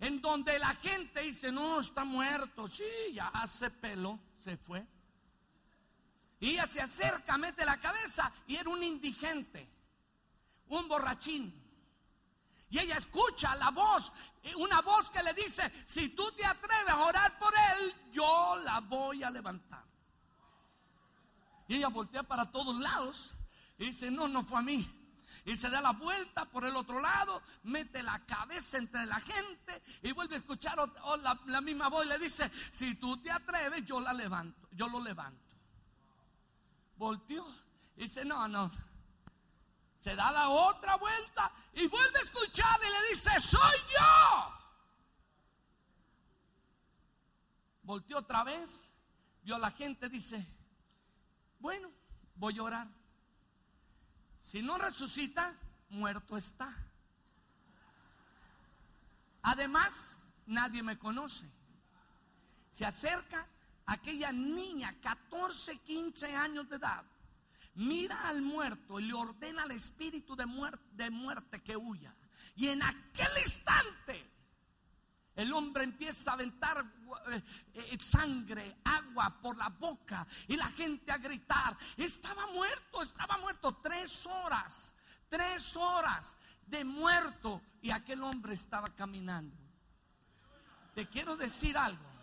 [0.00, 2.68] en donde la gente dice, no, está muerto.
[2.68, 4.86] Sí, ya hace pelo, se fue.
[6.40, 9.68] Y ella se acerca, mete la cabeza y era un indigente,
[10.68, 11.62] un borrachín.
[12.68, 16.88] Y ella escucha la voz, eh, una voz que le dice, si tú te atreves
[16.88, 19.84] a orar por él, yo la voy a levantar.
[21.68, 23.34] Y ella voltea para todos lados
[23.78, 24.92] y dice, no, no fue a mí.
[25.44, 29.82] Y se da la vuelta por el otro lado, mete la cabeza entre la gente
[30.02, 30.76] y vuelve a escuchar
[31.22, 34.88] la, la misma voz y le dice, si tú te atreves, yo la levanto, yo
[34.88, 35.45] lo levanto.
[36.96, 37.46] Volteó
[37.96, 38.70] y dice, no, no,
[39.98, 44.52] se da la otra vuelta y vuelve a escuchar y le dice, soy yo.
[47.82, 48.88] Volteó otra vez,
[49.42, 50.46] vio a la gente, dice,
[51.58, 51.90] bueno,
[52.36, 52.88] voy a orar.
[54.38, 55.54] Si no resucita,
[55.88, 56.74] muerto está.
[59.42, 61.50] Además, nadie me conoce.
[62.70, 63.46] Se acerca
[63.86, 67.04] aquella niña, 14, 15 años de edad,
[67.74, 72.14] mira al muerto y le ordena al espíritu de muerte, de muerte que huya.
[72.56, 74.30] Y en aquel instante
[75.36, 76.84] el hombre empieza a aventar
[77.28, 77.42] eh,
[77.74, 81.76] eh, sangre, agua por la boca y la gente a gritar.
[81.96, 84.94] Estaba muerto, estaba muerto tres horas,
[85.28, 89.54] tres horas de muerto y aquel hombre estaba caminando.
[90.94, 92.15] Te quiero decir algo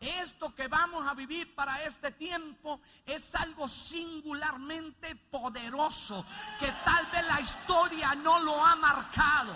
[0.00, 6.24] esto que vamos a vivir para este tiempo es algo singularmente poderoso
[6.58, 9.54] que tal vez la historia no lo ha marcado.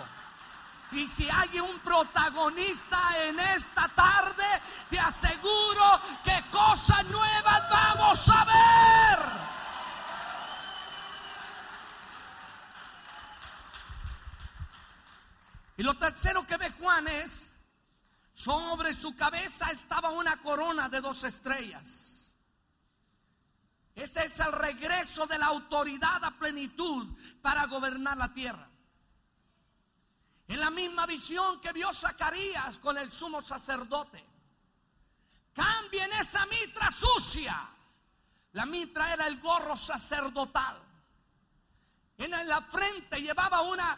[0.91, 4.45] Y si hay un protagonista en esta tarde,
[4.87, 9.45] te aseguro que cosas nuevas vamos a ver.
[15.77, 17.51] Y lo tercero que ve Juan es
[18.35, 22.35] sobre su cabeza estaba una corona de dos estrellas.
[23.95, 27.07] Ese es el regreso de la autoridad a plenitud
[27.41, 28.69] para gobernar la tierra.
[30.49, 34.23] En la misma visión que vio Zacarías con el sumo sacerdote.
[35.53, 37.57] Cambien esa mitra sucia.
[38.51, 40.77] La mitra era el gorro sacerdotal.
[42.17, 43.97] En la frente llevaba una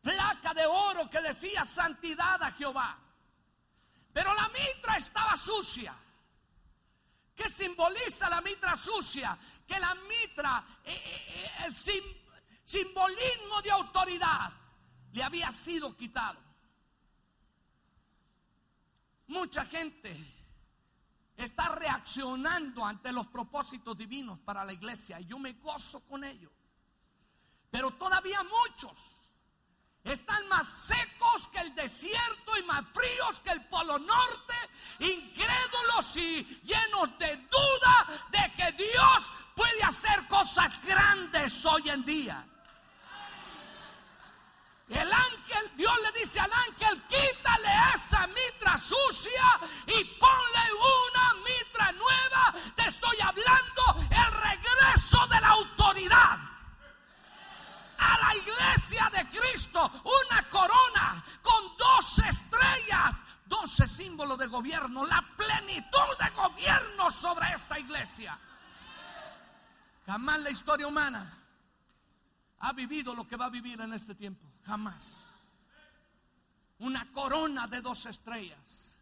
[0.00, 2.98] placa de oro que decía santidad a Jehová.
[4.18, 5.94] Pero la mitra estaba sucia.
[7.36, 9.38] ¿Qué simboliza la mitra sucia?
[9.64, 11.72] Que la mitra, eh, eh, eh, el
[12.64, 14.52] simbolismo de autoridad,
[15.12, 16.40] le había sido quitado.
[19.28, 20.16] Mucha gente
[21.36, 26.50] está reaccionando ante los propósitos divinos para la iglesia y yo me gozo con ello.
[27.70, 29.17] Pero todavía muchos
[30.04, 34.54] están más secos que el desierto y más fríos que el polo norte,
[35.00, 42.46] incrédulos y llenos de duda de que Dios puede hacer cosas grandes hoy en día.
[44.88, 50.04] El ángel, Dios le dice al ángel, quítale esa mitra sucia y
[64.18, 68.38] doce símbolos de gobierno, la plenitud de gobierno sobre esta iglesia.
[70.06, 71.32] Jamás la historia humana
[72.60, 74.44] ha vivido lo que va a vivir en este tiempo.
[74.64, 75.24] Jamás.
[76.80, 78.96] Una corona de dos estrellas.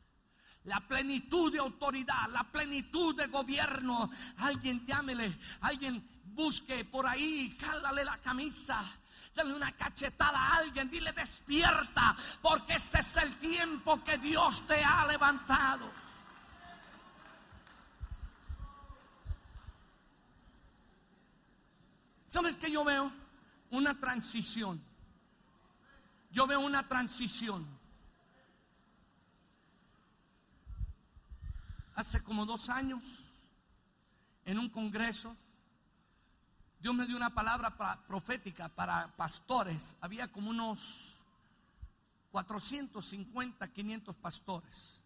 [0.65, 4.11] La plenitud de autoridad, la plenitud de gobierno.
[4.39, 8.85] Alguien llámele, alguien busque por ahí, jálale la camisa.
[9.37, 14.83] Dale una cachetada a alguien, dile despierta, porque este es el tiempo que Dios te
[14.83, 15.93] ha levantado.
[22.29, 23.13] ¿Sabes qué yo veo?
[23.71, 24.83] Una transición.
[26.31, 27.67] Yo veo una transición.
[31.95, 33.05] Hace como dos años,
[34.47, 35.37] en un congreso,
[36.87, 37.77] Dios me dio una palabra
[38.07, 39.97] profética para pastores.
[40.01, 41.25] Había como unos
[42.31, 45.05] 450, 500 pastores.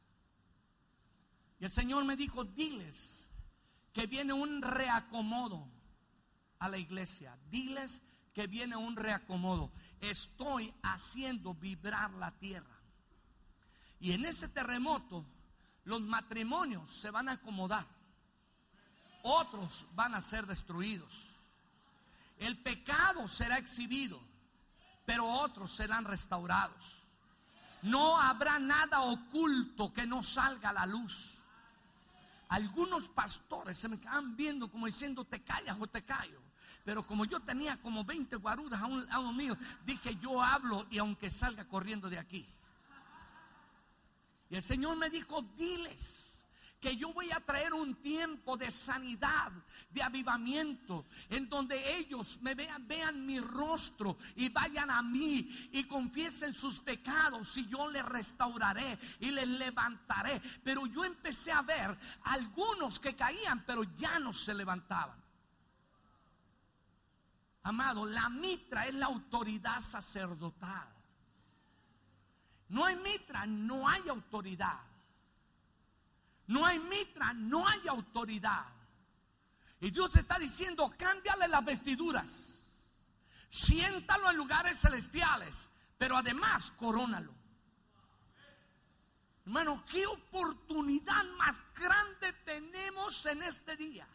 [1.58, 3.30] Y el Señor me dijo, diles
[3.94, 5.66] que viene un reacomodo
[6.58, 7.38] a la iglesia.
[7.50, 8.02] Diles
[8.34, 9.72] que viene un reacomodo.
[10.02, 12.78] Estoy haciendo vibrar la tierra.
[14.00, 15.24] Y en ese terremoto
[15.84, 17.86] los matrimonios se van a acomodar.
[19.22, 21.29] Otros van a ser destruidos.
[22.40, 24.18] El pecado será exhibido,
[25.04, 27.02] pero otros serán restaurados.
[27.82, 31.38] No habrá nada oculto que no salga a la luz.
[32.48, 36.40] Algunos pastores se me quedan viendo como diciendo te callas o te callo.
[36.82, 40.96] Pero como yo tenía como 20 guarudas a un lado mío, dije yo hablo y
[40.96, 42.48] aunque salga corriendo de aquí.
[44.48, 46.29] Y el Señor me dijo, diles
[46.80, 49.52] que yo voy a traer un tiempo de sanidad,
[49.90, 55.84] de avivamiento, en donde ellos me vean, vean mi rostro y vayan a mí y
[55.84, 60.40] confiesen sus pecados y yo les restauraré y les levantaré.
[60.64, 65.20] Pero yo empecé a ver algunos que caían, pero ya no se levantaban.
[67.62, 70.88] Amado, la mitra es la autoridad sacerdotal.
[72.70, 74.89] No hay mitra, no hay autoridad.
[76.50, 78.66] No hay mitra, no hay autoridad.
[79.80, 82.66] Y Dios está diciendo, cámbiale las vestiduras.
[83.48, 87.32] Siéntalo en lugares celestiales, pero además corónalo.
[89.46, 94.08] Hermano, qué oportunidad más grande tenemos en este día.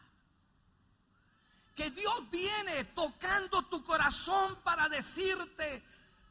[1.74, 5.82] Que Dios viene tocando tu corazón para decirte,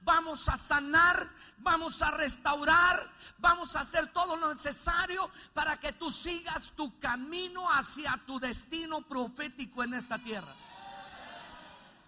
[0.06, 6.12] vamos a sanar, vamos a restaurar, vamos a hacer todo lo necesario para que tú
[6.12, 10.56] sigas tu camino hacia tu destino profético en esta tierra.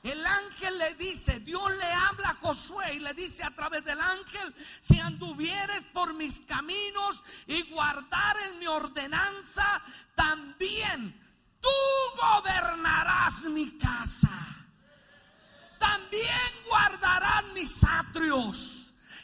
[0.04, 4.00] El ángel le dice, Dios le habla a Josué y le dice a través del
[4.00, 9.82] ángel, si anduvieres por mis caminos y guardares mi ordenanza,
[10.16, 11.20] también
[11.60, 11.70] tú
[12.16, 13.97] gobernarás mi casa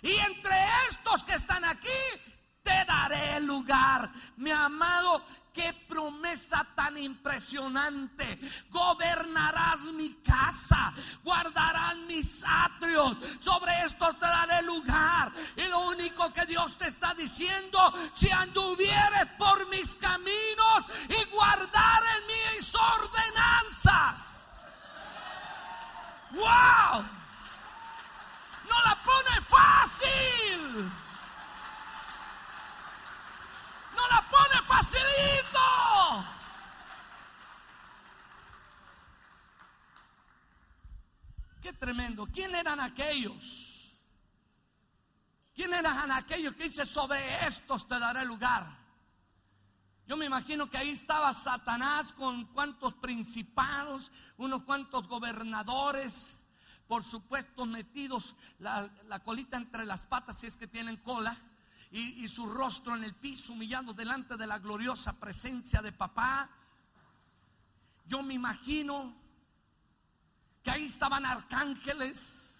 [0.01, 0.55] Y entre
[0.89, 1.89] estos que están aquí,
[2.61, 4.11] te daré lugar.
[4.37, 8.39] Mi amado, qué promesa tan impresionante.
[8.69, 13.17] Gobernarás mi casa, guardarás mis atrios.
[13.39, 15.31] Sobre estos te daré lugar.
[15.55, 22.23] Y lo único que Dios te está diciendo, si anduvieres por mis caminos y guardares
[22.27, 24.33] mis ordenanzas
[26.33, 27.22] ¡Wow!
[28.73, 30.91] No la pone fácil.
[33.95, 35.33] No la pone facilito.
[41.83, 42.25] tremendo.
[42.27, 43.97] ¿Quién eran aquellos?
[45.53, 48.65] ¿Quién eran aquellos que dice sobre estos te daré lugar?
[50.07, 56.37] Yo me imagino que ahí estaba Satanás con cuantos principados, unos cuantos gobernadores,
[56.93, 58.87] por supuesto metidos la,
[59.25, 61.35] colita entre las patas si es que tienen cola,
[61.89, 66.51] y, y su rostro en el piso, humillando delante de la gloriosa presencia de papá.
[68.05, 69.11] Yo me imagino
[70.61, 72.53] que ahí estaban arcángeles,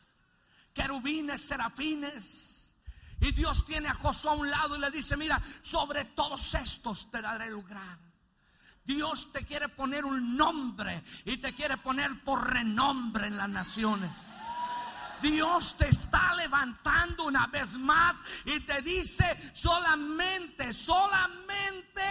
[0.74, 2.74] querubines, serafines.
[3.22, 7.12] Y Dios tiene a Josué a un lado y le dice, mira, sobre todos estos
[7.12, 8.00] te daré lugar.
[8.86, 14.16] Dios te quiere poner un nombre y te quiere poner por renombre en las naciones.
[15.22, 22.04] Dios te está levantando una vez más y te dice solamente, solamente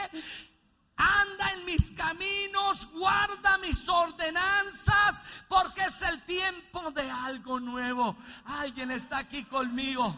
[0.96, 8.16] anda en mis caminos, guarda mis ordenanzas, porque es el tiempo de algo nuevo.
[8.46, 10.16] Alguien está aquí conmigo.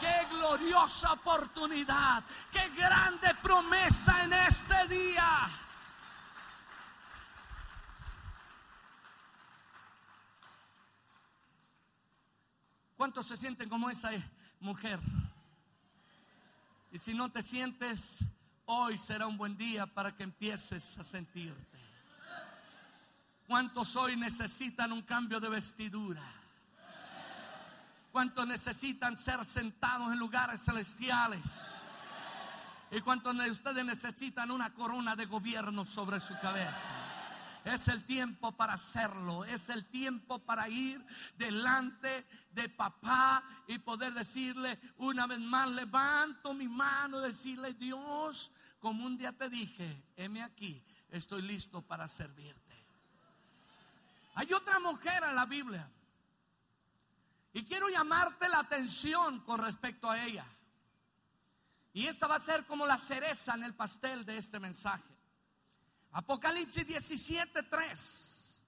[0.00, 2.22] Qué gloriosa oportunidad,
[2.52, 5.48] qué grande promesa en este día.
[12.96, 14.10] ¿Cuántos se sienten como esa
[14.60, 14.98] mujer?
[16.92, 18.20] Y si no te sientes,
[18.64, 21.78] hoy será un buen día para que empieces a sentirte.
[23.46, 26.22] ¿Cuántos hoy necesitan un cambio de vestidura?
[28.16, 31.74] ¿Cuántos necesitan ser sentados en lugares celestiales?
[32.90, 36.88] ¿Y cuántos de ustedes necesitan una corona de gobierno sobre su cabeza?
[37.62, 39.44] Es el tiempo para hacerlo.
[39.44, 41.04] Es el tiempo para ir
[41.36, 48.50] delante de papá y poder decirle una vez más, levanto mi mano, decirle, Dios,
[48.80, 52.82] como un día te dije, heme aquí, estoy listo para servirte.
[54.36, 55.86] Hay otra mujer en la Biblia.
[57.56, 60.44] Y quiero llamarte la atención con respecto a ella.
[61.94, 65.08] Y esta va a ser como la cereza en el pastel de este mensaje.
[66.12, 68.62] Apocalipsis 17:3.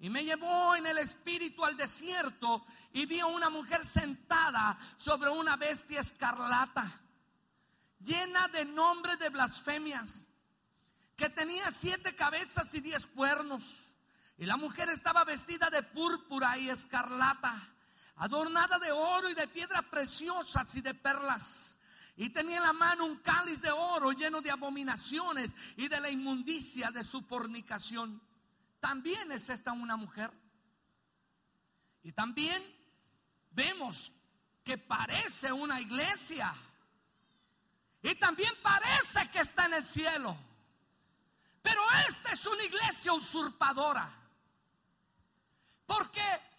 [0.00, 5.30] Y me llevó en el espíritu al desierto y vi a una mujer sentada sobre
[5.30, 7.00] una bestia escarlata,
[8.00, 10.26] llena de nombres de blasfemias,
[11.16, 13.94] que tenía siete cabezas y diez cuernos.
[14.36, 17.58] Y la mujer estaba vestida de púrpura y escarlata,
[18.20, 21.70] adornada de oro y de piedras preciosas y de perlas
[22.20, 26.10] y tenía en la mano un cáliz de oro lleno de abominaciones y de la
[26.10, 28.20] inmundicia de su fornicación.
[28.78, 30.30] También es esta una mujer.
[32.02, 32.62] Y también
[33.52, 34.12] vemos
[34.62, 36.54] que parece una iglesia.
[38.02, 40.36] Y también parece que está en el cielo.
[41.62, 44.12] Pero esta es una iglesia usurpadora.
[45.86, 46.49] Porque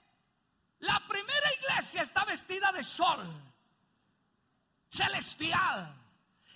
[0.82, 3.26] la primera iglesia está vestida de sol
[4.92, 5.98] celestial.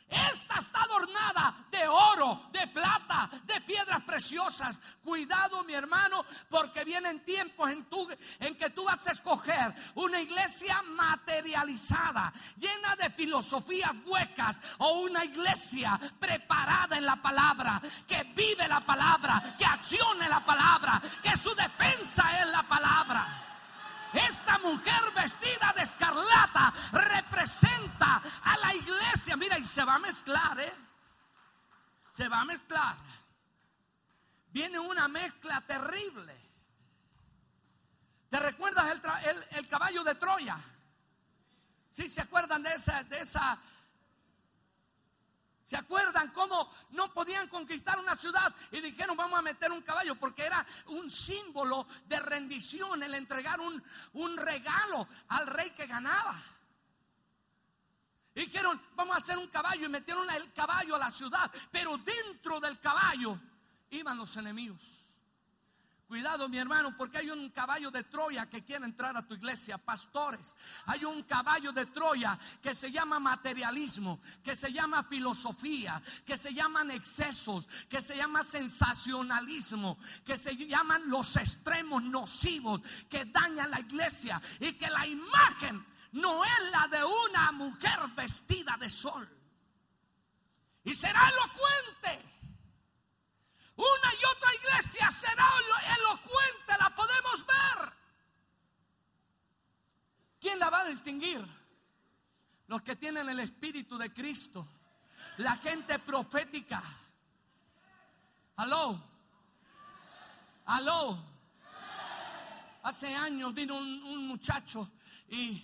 [0.08, 4.78] Esta está adornada de oro, de plata, de piedras preciosas.
[5.04, 12.32] Cuidado, mi hermano, porque vienen tiempos en, que tú vas a escoger una iglesia materializada,
[12.58, 19.56] llena de filosofías huecas, o una iglesia preparada en la palabra, que vive la palabra,
[19.58, 23.46] que accione la palabra, que su defensa es la palabra.
[24.16, 29.36] Esta mujer vestida de escarlata representa a la iglesia.
[29.36, 30.74] Mira, y se va a mezclar, ¿eh?
[32.14, 32.96] Se va a mezclar.
[34.52, 36.34] Viene una mezcla terrible.
[38.30, 39.02] ¿Te recuerdas
[39.52, 40.58] el, caballo de Troya?
[41.92, 43.58] ¿Sí se acuerdan de esa, de esa
[45.66, 50.14] ¿Se acuerdan cómo no podían conquistar una ciudad y dijeron vamos a meter un caballo?
[50.14, 56.40] Porque era un símbolo de rendición el entregar un, un regalo al rey que ganaba.
[58.36, 62.60] dijeron vamos a hacer un caballo y metieron el caballo a la ciudad, pero dentro
[62.60, 63.36] del caballo
[63.90, 65.05] iban los enemigos.
[66.08, 69.80] Cuidado, mi hermano, porque hay un caballo de Troya que quiere entrar a tu iglesia,
[69.80, 70.56] pastores.
[70.86, 76.54] Hay un caballo de Troya que se llama materialismo, que se llama filosofía, que se
[76.54, 83.80] llaman excesos, que se llama sensacionalismo, que se llaman los extremos nocivos que dañan la
[83.80, 89.28] iglesia y que la imagen no es la de una mujer vestida de sol.
[90.84, 92.35] Y será elocuente
[93.76, 95.46] una y otra iglesia será
[95.98, 97.94] elocuente, la podemos ver.
[100.40, 101.46] ¿Quién la va a distinguir?
[102.68, 104.68] Los que tienen el Espíritu de Cristo,
[105.38, 106.82] la gente profética.
[108.58, 109.02] Aló,
[110.66, 111.20] aló,
[112.84, 114.90] hace años vino un, un muchacho
[115.28, 115.64] y,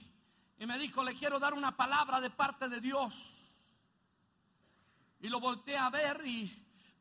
[0.60, 3.34] y me dijo, le quiero dar una palabra de parte de Dios.
[5.22, 6.50] Y lo volteé a ver y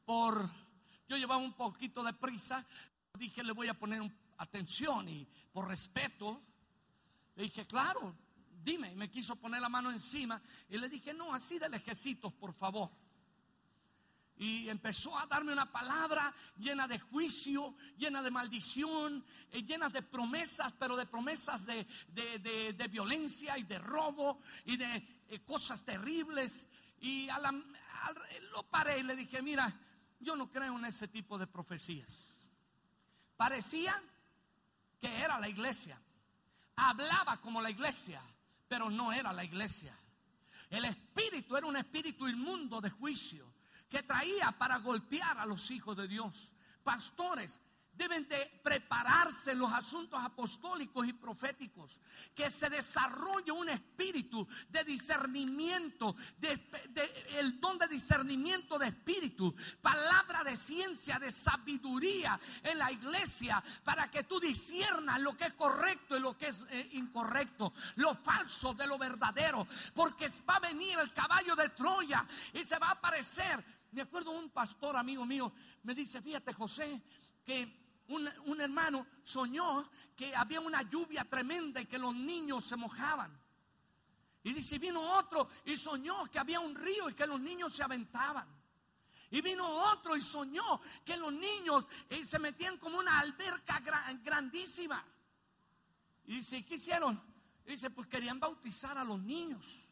[0.04, 0.48] por,
[1.11, 2.64] yo llevaba un poquito de prisa,
[3.18, 4.00] dije, le voy a poner
[4.38, 6.40] atención y por respeto,
[7.34, 8.14] le dije, claro,
[8.62, 12.32] dime, y me quiso poner la mano encima y le dije, no, así de lejecitos,
[12.34, 12.90] por favor.
[14.36, 20.02] Y empezó a darme una palabra llena de juicio, llena de maldición, eh, llena de
[20.02, 25.84] promesas, pero de promesas de, de- de- violencia y de robo y de eh, cosas
[25.84, 26.64] terribles.
[27.00, 27.52] Y a la-
[28.52, 29.66] lo paré y le dije, mira,
[30.21, 32.37] yo no creo en ese tipo de profecías.
[33.37, 34.01] Parecía
[35.01, 35.99] que era la iglesia.
[36.77, 38.23] Hablaba como la iglesia,
[38.68, 39.97] pero no era la iglesia.
[40.68, 43.53] El espíritu era un espíritu inmundo de juicio
[43.89, 46.53] que traía para golpear a los hijos de Dios.
[46.85, 47.61] Pastores
[48.01, 52.01] deben de prepararse los asuntos apostólicos y proféticos,
[52.34, 56.59] que se desarrolle un espíritu de discernimiento, de,
[57.36, 64.11] el don de discernimiento de espíritu, palabra de ciencia, de sabiduría en la iglesia, para
[64.11, 68.72] que tú disiernas lo que es correcto y lo que es eh, incorrecto, lo falso
[68.72, 72.92] de lo verdadero, porque va a venir el caballo de Troya y se va a
[72.92, 73.62] aparecer.
[73.92, 77.03] Me acuerdo un pastor amigo mío, me dice, fíjate José,
[77.44, 77.80] que
[78.11, 83.38] un, hermano soñó que había una lluvia tremenda y que los niños se mojaban.
[84.42, 87.82] Y dice, vino otro y soñó que había un río y que los niños se
[87.82, 88.48] aventaban.
[89.30, 94.20] Y vino otro y soñó que los niños eh, se metían como una alberca gra-
[94.24, 95.04] grandísima.
[96.24, 97.22] Y dice, ¿qué hicieron?
[97.64, 99.86] Dice, pues querían bautizar a los niños.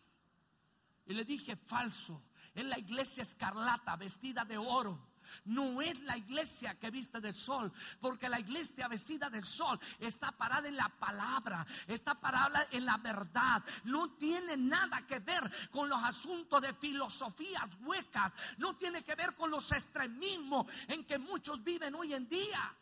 [1.07, 2.23] Y le dije, falso.
[2.55, 5.09] Es la iglesia escarlata vestida de oro.
[5.45, 10.33] No es la iglesia que viste del sol, porque la iglesia vestida del sol está
[10.33, 13.63] parada en la palabra, está parada en la verdad.
[13.85, 19.35] No tiene nada que ver con los asuntos de filosofías huecas, no tiene que ver
[19.35, 22.77] con los extremismos en que muchos viven hoy en día.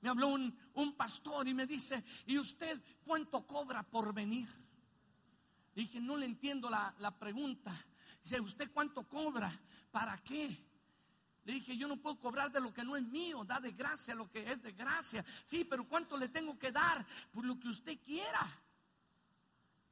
[0.00, 4.48] Me habló un, pastor y me dice, ¿y usted cuánto cobra por venir?
[5.74, 7.74] Dije, no le entiendo la pregunta.
[8.26, 9.56] Dice, ¿usted cuánto cobra?
[9.92, 10.48] ¿Para qué?
[11.44, 14.16] Le dije, yo no puedo cobrar de lo que no es mío, da de gracia
[14.16, 15.24] lo que es de gracia.
[15.44, 17.06] Sí, pero ¿cuánto le tengo que dar?
[17.30, 18.44] Por lo que usted quiera.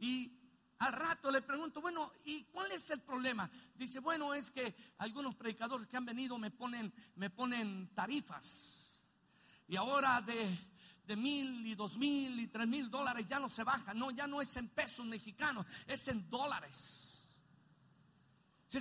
[0.01, 0.37] Y
[0.81, 3.49] al rato le pregunto, bueno, ¿y cuál es el problema?
[3.77, 9.01] Dice, bueno, es que algunos predicadores que han venido me ponen, me ponen tarifas.
[9.69, 10.59] Y ahora de,
[11.07, 13.95] de mil y dos mil y tres mil dólares ya no se baja.
[13.95, 17.13] No, ya no es en pesos mexicanos, es en dólares.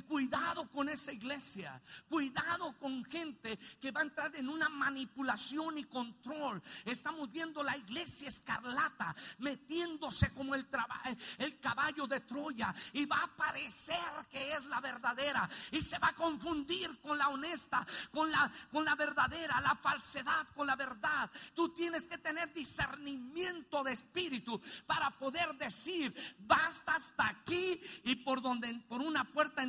[0.01, 5.83] Cuidado con esa iglesia, cuidado con gente que va a entrar en una manipulación y
[5.83, 6.61] control.
[6.85, 11.01] Estamos viendo la iglesia escarlata metiéndose como el, traba-
[11.37, 13.97] el caballo de Troya y va a parecer
[14.31, 18.85] que es la verdadera y se va a confundir con la honesta, con la, con
[18.85, 21.29] la verdadera, la falsedad con la verdad.
[21.53, 28.41] Tú tienes que tener discernimiento de espíritu para poder decir, basta hasta aquí y por
[28.41, 29.61] donde por una puerta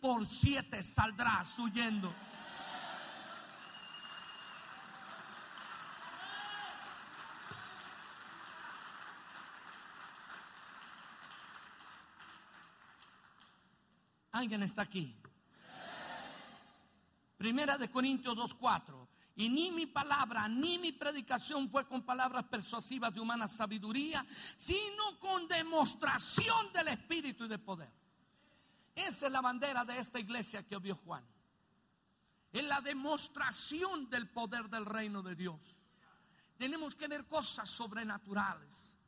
[0.00, 2.12] por siete saldrás huyendo.
[14.32, 15.16] ¿Alguien está aquí?
[17.36, 19.08] Primera de Corintios 2.4.
[19.36, 24.26] Y ni mi palabra, ni mi predicación fue con palabras persuasivas de humana sabiduría,
[24.56, 27.97] sino con demostración del Espíritu y de poder.
[29.06, 31.24] Esa es la bandera de esta iglesia que vio Juan.
[32.52, 35.76] Es la demostración del poder del reino de Dios.
[36.56, 38.98] Tenemos que ver cosas sobrenaturales.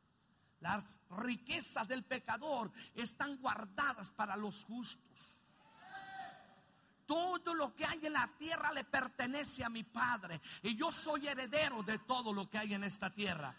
[0.61, 5.41] Las riquezas del pecador están guardadas para los justos.
[7.05, 10.39] Todo lo que hay en la tierra le pertenece a mi Padre.
[10.63, 13.53] Y yo soy heredero de todo lo que hay en esta tierra.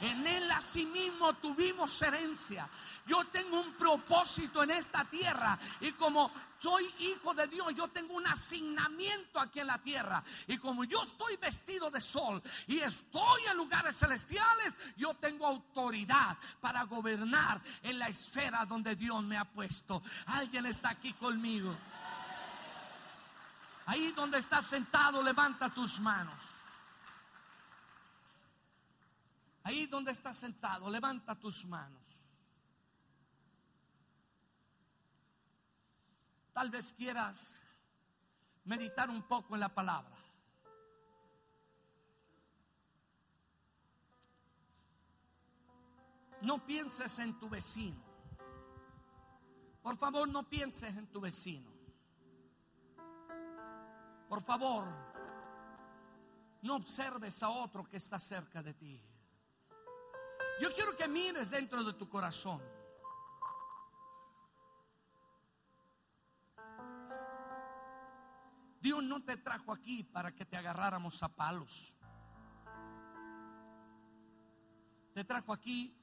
[0.00, 2.68] En él asimismo tuvimos herencia.
[3.06, 5.58] Yo tengo un propósito en esta tierra.
[5.80, 6.30] Y como
[6.60, 10.22] soy hijo de Dios, yo tengo un asignamiento aquí en la tierra.
[10.46, 16.36] Y como yo estoy vestido de sol y estoy en lugares celestiales, yo tengo autoridad
[16.60, 20.02] para gobernar en la esfera donde Dios me ha puesto.
[20.26, 21.76] Alguien está aquí conmigo.
[23.86, 26.59] Ahí donde estás sentado, levanta tus manos.
[29.62, 32.00] Ahí donde estás sentado, levanta tus manos.
[36.52, 37.60] Tal vez quieras
[38.64, 40.16] meditar un poco en la palabra.
[46.42, 48.02] No pienses en tu vecino.
[49.82, 51.70] Por favor, no pienses en tu vecino.
[54.28, 54.86] Por favor,
[56.62, 59.09] no observes a otro que está cerca de ti.
[60.60, 62.60] Yo quiero que mires dentro de tu corazón.
[68.78, 71.96] Dios no te trajo aquí para que te agarráramos a palos.
[75.14, 75.96] Te trajo aquí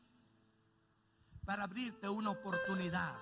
[1.45, 3.15] para abrirte una oportunidad.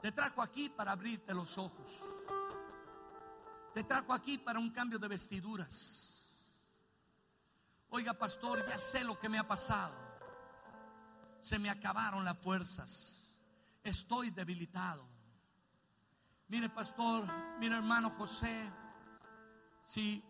[0.00, 2.02] Te trajo aquí para abrirte los ojos.
[3.74, 6.11] Te trajo aquí para un cambio de vestiduras.
[7.94, 9.94] Oiga, pastor, ya sé lo que me ha pasado.
[11.38, 13.36] Se me acabaron las fuerzas.
[13.84, 15.06] Estoy debilitado.
[16.48, 17.26] Mire, pastor,
[17.58, 18.72] mire, hermano José,
[19.84, 20.24] si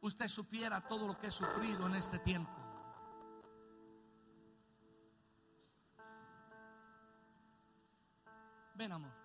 [0.00, 2.52] usted supiera todo lo que he sufrido en este tiempo.
[8.74, 9.23] Ven, amor.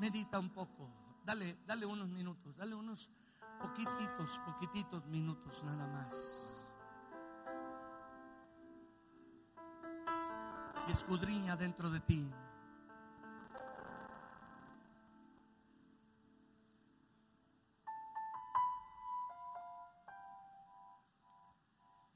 [0.00, 0.90] Medita un poco.
[1.24, 2.56] Dale, dale unos minutos.
[2.56, 3.10] Dale unos
[3.60, 6.74] poquititos, poquititos minutos nada más.
[10.88, 12.26] Escudriña dentro de ti.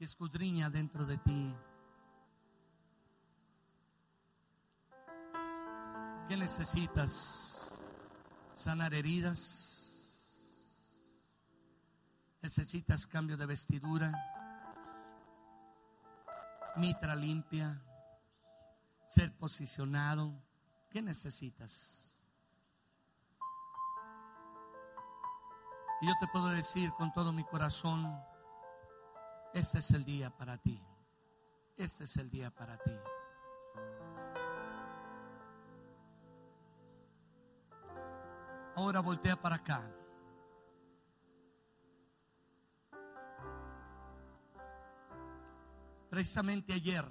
[0.05, 1.53] escudriña dentro de ti.
[6.27, 7.54] ¿Qué necesitas?
[8.55, 9.75] ¿Sanar heridas?
[12.41, 14.11] ¿Necesitas cambio de vestidura?
[16.77, 17.81] ¿Mitra limpia?
[19.07, 20.33] ¿Ser posicionado?
[20.89, 22.15] ¿Qué necesitas?
[26.01, 28.09] Y yo te puedo decir con todo mi corazón,
[29.53, 30.81] este es el día para ti.
[31.77, 32.91] Este es el día para ti.
[38.75, 39.81] Ahora voltea para acá.
[46.09, 47.05] Precisamente ayer,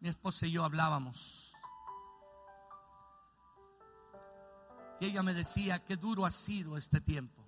[0.00, 1.54] mi esposa y yo hablábamos.
[5.00, 7.42] Y ella me decía, qué duro ha sido este tiempo.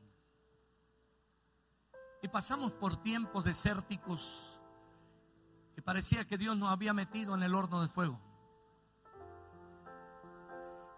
[2.22, 4.60] Y pasamos por tiempos desérticos
[5.76, 8.27] y parecía que Dios nos había metido en el horno de fuego.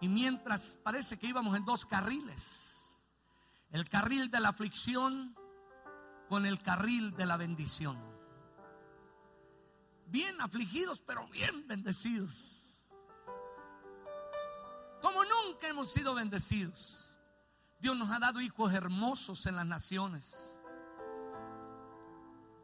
[0.01, 3.01] Y mientras parece que íbamos en dos carriles,
[3.69, 5.35] el carril de la aflicción
[6.27, 7.97] con el carril de la bendición.
[10.07, 12.87] Bien afligidos, pero bien bendecidos.
[15.01, 17.19] Como nunca hemos sido bendecidos.
[17.79, 20.57] Dios nos ha dado hijos hermosos en las naciones.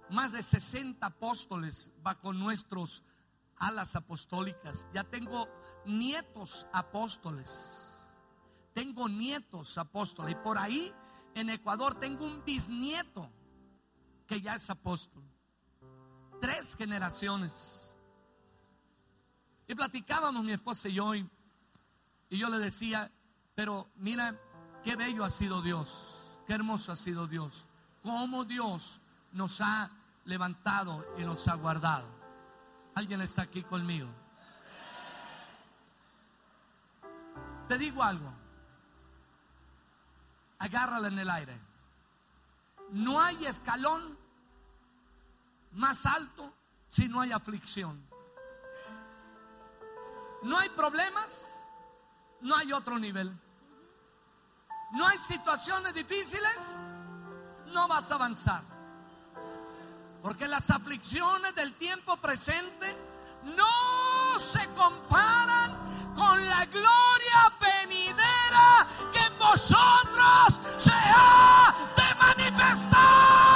[0.10, 3.04] Más de 60 apóstoles bajo nuestros
[3.58, 4.88] alas apostólicas.
[4.94, 5.48] Ya tengo
[5.88, 8.08] nietos apóstoles.
[8.74, 10.34] Tengo nietos apóstoles.
[10.34, 10.94] Y por ahí
[11.34, 13.30] en Ecuador tengo un bisnieto
[14.28, 15.24] que ya es apóstol.
[16.42, 17.98] Tres generaciones.
[19.68, 21.16] Y platicábamos mi esposa y yo.
[21.16, 21.30] Y,
[22.30, 23.12] y yo le decía,
[23.56, 24.40] pero mira
[24.84, 26.42] qué bello ha sido Dios.
[26.46, 27.68] Qué hermoso ha sido Dios.
[28.04, 29.92] Cómo Dios nos ha
[30.26, 32.08] levantado y nos ha guardado.
[32.96, 34.08] ¿Alguien está aquí conmigo?
[37.68, 38.34] Te digo algo.
[40.60, 41.60] Agárrala en el aire.
[42.92, 44.18] No hay escalón
[45.74, 46.54] más alto
[46.88, 48.02] si no hay aflicción.
[50.44, 51.68] No hay problemas,
[52.42, 53.36] no hay otro nivel.
[54.94, 56.84] No hay situaciones difíciles,
[57.68, 58.62] no vas a avanzar.
[60.22, 62.96] Porque las aflicciones del tiempo presente
[63.44, 65.57] no se comparan
[66.18, 73.47] con la gloria venidera que en vosotros se ha de manifestar.